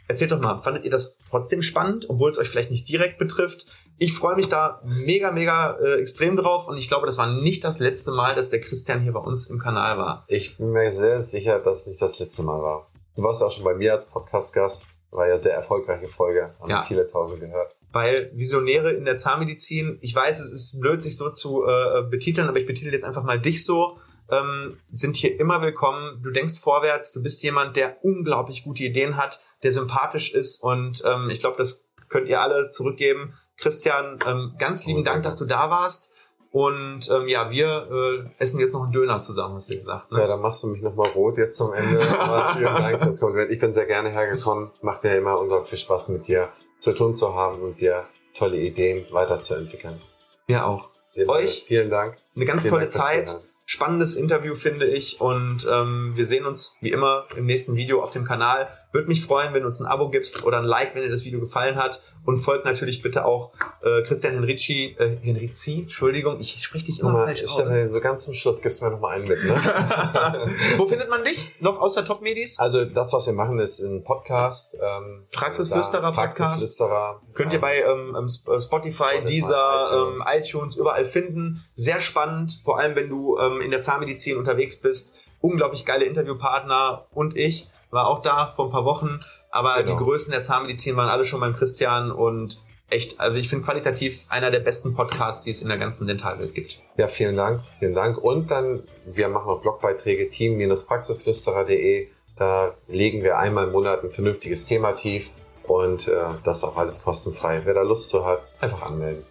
erzählt 0.07 0.31
doch 0.31 0.41
mal, 0.41 0.61
fandet 0.61 0.83
ihr 0.83 0.91
das 0.91 1.17
trotzdem 1.29 1.61
spannend, 1.61 2.09
obwohl 2.09 2.29
es 2.29 2.37
euch 2.37 2.49
vielleicht 2.49 2.71
nicht 2.71 2.87
direkt 2.87 3.17
betrifft? 3.17 3.65
Ich 3.97 4.13
freue 4.13 4.35
mich 4.35 4.49
da 4.49 4.81
mega, 4.83 5.31
mega 5.31 5.77
äh, 5.77 6.01
extrem 6.01 6.35
drauf 6.35 6.67
und 6.67 6.77
ich 6.77 6.87
glaube, 6.87 7.05
das 7.05 7.17
war 7.17 7.31
nicht 7.31 7.63
das 7.63 7.79
letzte 7.79 8.11
Mal, 8.11 8.35
dass 8.35 8.49
der 8.49 8.59
Christian 8.61 9.01
hier 9.01 9.13
bei 9.13 9.19
uns 9.19 9.49
im 9.49 9.59
Kanal 9.59 9.97
war. 9.97 10.25
Ich 10.27 10.57
bin 10.57 10.71
mir 10.71 10.91
sehr 10.91 11.21
sicher, 11.21 11.59
dass 11.59 11.81
es 11.81 11.87
nicht 11.87 12.01
das 12.01 12.19
letzte 12.19 12.43
Mal 12.43 12.61
war. 12.61 12.87
Du 13.15 13.23
warst 13.23 13.41
auch 13.41 13.51
schon 13.51 13.63
bei 13.63 13.73
mir 13.73 13.93
als 13.93 14.07
Podcast-Gast. 14.09 14.99
War 15.11 15.27
ja 15.29 15.37
sehr 15.37 15.53
erfolgreiche 15.53 16.09
Folge. 16.09 16.53
Haben 16.59 16.69
Ja. 16.69 16.83
viele 16.83 17.07
tausend 17.07 17.39
gehört. 17.39 17.73
Weil 17.93 18.29
Visionäre 18.33 18.91
in 18.91 19.05
der 19.05 19.15
Zahnmedizin, 19.15 19.97
ich 20.01 20.13
weiß, 20.13 20.41
es 20.41 20.51
ist 20.51 20.81
blöd, 20.81 21.01
sich 21.01 21.15
so 21.15 21.29
zu 21.29 21.65
äh, 21.65 22.03
betiteln, 22.09 22.49
aber 22.49 22.59
ich 22.59 22.65
betitel 22.65 22.91
jetzt 22.91 23.05
einfach 23.05 23.23
mal 23.23 23.39
dich 23.39 23.63
so, 23.63 23.97
ähm, 24.29 24.77
sind 24.91 25.15
hier 25.15 25.39
immer 25.39 25.61
willkommen. 25.61 26.19
Du 26.21 26.31
denkst 26.31 26.59
vorwärts, 26.59 27.13
du 27.13 27.23
bist 27.23 27.41
jemand, 27.43 27.77
der 27.77 28.03
unglaublich 28.03 28.63
gute 28.65 28.83
Ideen 28.83 29.15
hat, 29.15 29.39
der 29.63 29.71
sympathisch 29.71 30.33
ist 30.33 30.61
und 30.61 31.01
ähm, 31.05 31.29
ich 31.29 31.39
glaube, 31.39 31.55
das 31.57 31.87
könnt 32.09 32.27
ihr 32.27 32.41
alle 32.41 32.69
zurückgeben. 32.69 33.33
Christian, 33.57 34.19
ähm, 34.27 34.53
ganz 34.57 34.85
lieben 34.85 35.03
Dank, 35.03 35.23
dass 35.23 35.35
du 35.35 35.45
da 35.45 35.69
warst. 35.69 36.11
Und 36.51 37.09
ähm, 37.11 37.27
ja, 37.27 37.51
wir 37.51 37.89
äh, 37.91 38.41
essen 38.41 38.61
jetzt 38.61 38.73
noch 38.73 38.83
einen 38.83 38.93
Döner 38.93 39.19
zusammen, 39.19 39.55
hast 39.55 39.69
du 39.69 39.75
gesagt. 39.75 40.09
Ne? 40.11 40.21
Ja, 40.21 40.27
dann 40.27 40.39
machst 40.39 40.63
du 40.63 40.67
mich 40.67 40.81
nochmal 40.81 41.09
rot 41.09 41.35
jetzt 41.37 41.57
zum 41.57 41.73
Ende. 41.73 41.99
Aber 42.19 42.53
vielen 42.53 42.73
Dank 42.73 43.03
fürs 43.03 43.19
Kompliment. 43.19 43.51
Ich 43.51 43.59
bin 43.59 43.73
sehr 43.73 43.85
gerne 43.85 44.09
hergekommen. 44.09 44.71
Macht 44.81 45.03
mir 45.03 45.17
immer 45.17 45.37
unglaublich 45.37 45.69
viel 45.69 45.79
Spaß, 45.79 46.09
mit 46.09 46.27
dir 46.27 46.47
zu 46.79 46.93
tun 46.93 47.13
zu 47.13 47.35
haben 47.35 47.61
und 47.61 47.81
dir 47.81 48.05
tolle 48.33 48.57
Ideen 48.57 49.05
weiterzuentwickeln. 49.11 49.99
Wir 50.47 50.65
auch. 50.65 50.91
Dem 51.17 51.27
Euch 51.27 51.63
Vielen 51.65 51.89
Dank. 51.89 52.15
Eine 52.35 52.45
ganz 52.45 52.61
Vielen 52.61 52.73
tolle 52.73 52.87
Dank 52.87 52.93
Zeit. 52.93 53.39
Spannendes 53.65 54.15
Interview, 54.15 54.55
finde 54.55 54.87
ich. 54.87 55.19
Und 55.19 55.67
ähm, 55.69 56.13
wir 56.15 56.25
sehen 56.25 56.45
uns 56.45 56.77
wie 56.79 56.91
immer 56.91 57.25
im 57.35 57.45
nächsten 57.45 57.75
Video 57.75 58.01
auf 58.01 58.11
dem 58.11 58.23
Kanal. 58.23 58.69
Würde 58.95 59.09
mich 59.09 59.25
freuen, 59.25 59.53
wenn 59.53 59.61
du 59.61 59.67
uns 59.67 59.81
ein 59.81 59.85
Abo 59.87 60.09
gibst 60.09 60.45
oder 60.45 60.57
ein 60.59 60.63
Like, 60.63 60.95
wenn 60.95 61.03
dir 61.03 61.09
das 61.09 61.25
Video 61.25 61.41
gefallen 61.41 61.75
hat. 61.75 62.01
Und 62.23 62.39
folgt 62.39 62.65
natürlich 62.65 63.03
bitte 63.03 63.23
auch 63.25 63.51
äh, 63.83 64.01
Christian 64.01 64.33
Henrici, 64.33 64.95
äh, 64.97 65.17
Henrizi, 65.21 65.81
Entschuldigung, 65.83 66.39
ich 66.39 66.63
spreche 66.63 66.85
dich 66.85 66.99
immer 67.01 67.09
Nochmal, 67.11 67.25
falsch 67.35 67.43
aus. 67.43 67.91
So 67.91 67.99
ganz 67.99 68.23
zum 68.23 68.33
Schluss 68.33 68.61
gibst 68.61 68.81
du 68.81 68.85
mir 68.85 68.91
nochmal 68.91 69.17
einen 69.17 69.27
mit, 69.27 69.43
ne? 69.43 69.53
Wo 70.77 70.87
findet 70.87 71.07
man 71.09 71.23
dich? 71.23 71.61
Noch 71.61 71.79
außer 71.79 72.03
Top-Medis? 72.03 72.57
Also 72.57 72.85
das, 72.85 73.13
was 73.13 73.27
wir 73.27 73.33
machen, 73.33 73.59
ist 73.59 73.79
ein 73.79 74.03
Podcast. 74.03 74.75
Ähm, 74.81 75.25
Praxisflüsterer 75.31 76.01
da- 76.01 76.11
Praxisflüsterer. 76.11 77.21
Könnt 77.33 77.53
ihr 77.53 77.61
bei 77.61 77.81
ähm, 77.81 78.15
ähm, 78.17 78.25
äh, 78.25 78.27
Spotify, 78.27 78.61
Spotify, 78.61 79.25
Deezer, 79.25 79.89
iTunes. 79.91 80.21
ähm, 80.25 80.39
iTunes 80.41 80.75
überall 80.77 81.05
finden. 81.05 81.63
Sehr 81.73 82.01
spannend, 82.01 82.59
vor 82.63 82.79
allem 82.79 82.95
wenn 82.95 83.09
du 83.09 83.37
ähm, 83.37 83.61
in 83.61 83.69
der 83.69 83.81
Zahnmedizin 83.81 84.37
unterwegs 84.37 84.77
bist. 84.79 85.17
Unglaublich 85.41 85.85
geile 85.85 86.05
Interviewpartner 86.05 87.05
und 87.13 87.35
ich 87.37 87.67
war 87.95 88.07
auch 88.07 88.21
da 88.21 88.45
vor 88.45 88.65
ein 88.65 88.71
paar 88.71 88.85
Wochen. 88.85 89.21
Aber 89.49 89.75
Genau. 89.81 89.97
die 89.97 90.03
Größen 90.03 90.31
der 90.31 90.43
Zahnmedizin 90.43 90.95
waren 90.95 91.09
alle 91.09 91.25
schon 91.25 91.39
beim 91.39 91.55
Christian 91.55 92.11
und 92.11 92.61
echt, 92.89 93.19
also 93.19 93.37
ich 93.37 93.49
finde 93.49 93.65
qualitativ 93.65 94.25
einer 94.29 94.51
der 94.51 94.59
besten 94.59 94.93
Podcasts, 94.93 95.43
die 95.45 95.49
es 95.51 95.61
in 95.63 95.69
der 95.69 95.77
ganzen 95.79 96.05
Dentalwelt 96.05 96.53
gibt. 96.53 96.79
Ja, 96.97 97.07
vielen 97.07 97.35
Dank, 97.35 97.61
vielen 97.79 97.95
Dank. 97.95 98.17
Und 98.17 98.51
dann, 98.51 98.83
wir 99.05 99.27
machen 99.29 99.49
auch 99.49 99.61
Blogbeiträge, 99.61 100.29
team-praxisflüsterer.de. 100.29 102.09
Da 102.37 102.73
legen 102.87 103.23
wir 103.23 103.37
einmal 103.39 103.65
im 103.67 103.71
Monat 103.71 104.03
ein 104.03 104.11
vernünftiges 104.11 104.65
Thema 104.65 104.91
tief 104.91 105.31
und 105.63 106.07
äh, 106.09 106.17
das 106.43 106.63
auch 106.63 106.75
alles 106.77 107.01
kostenfrei. 107.01 107.61
Wer 107.63 107.73
da 107.73 107.81
Lust 107.81 108.09
zu 108.09 108.25
hat, 108.25 108.41
einfach 108.59 108.83
anmelden. 108.83 109.23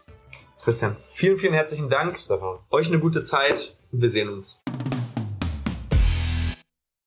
Christian, 0.64 0.96
vielen, 1.10 1.36
vielen 1.36 1.52
herzlichen 1.52 1.90
Dank. 1.90 2.18
Stefan. 2.18 2.58
Euch 2.70 2.88
eine 2.88 2.98
gute 2.98 3.22
Zeit 3.22 3.76
und 3.92 4.00
wir 4.00 4.08
sehen 4.08 4.30
uns. 4.30 4.62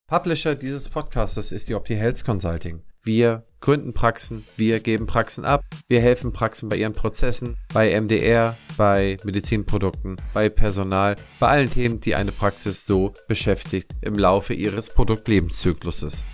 Publisher 0.09 0.55
dieses 0.55 0.87
Podcastes 0.87 1.51
ist 1.51 1.67
die 1.67 1.75
Opti 1.75 1.93
Health 1.93 2.23
Consulting. 2.23 2.81
Wir 3.03 3.45
gründen 3.59 3.93
Praxen, 3.93 4.45
wir 4.55 4.79
geben 4.79 5.05
Praxen 5.05 5.43
ab, 5.43 5.65
wir 5.89 5.99
helfen 5.99 6.31
Praxen 6.31 6.69
bei 6.69 6.77
ihren 6.77 6.93
Prozessen, 6.93 7.57
bei 7.73 7.99
MDR, 7.99 8.55
bei 8.77 9.17
Medizinprodukten, 9.25 10.15
bei 10.33 10.47
Personal, 10.47 11.17
bei 11.41 11.49
allen 11.49 11.69
Themen, 11.69 11.99
die 11.99 12.15
eine 12.15 12.31
Praxis 12.31 12.85
so 12.85 13.13
beschäftigt 13.27 13.97
im 13.99 14.13
Laufe 14.17 14.53
ihres 14.53 14.91
Produktlebenszykluses. 14.91 16.25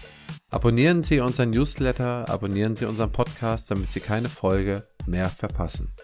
Abonnieren 0.51 1.01
Sie 1.01 1.19
unseren 1.19 1.49
Newsletter, 1.49 2.29
abonnieren 2.29 2.75
Sie 2.75 2.85
unseren 2.85 3.11
Podcast, 3.11 3.71
damit 3.71 3.91
Sie 3.91 4.01
keine 4.01 4.29
Folge 4.29 4.87
mehr 5.07 5.29
verpassen. 5.29 5.95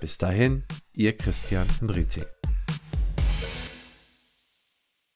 Bis 0.00 0.16
dahin, 0.16 0.64
Ihr 0.94 1.14
Christian 1.14 1.66
Henrizi. 1.80 2.22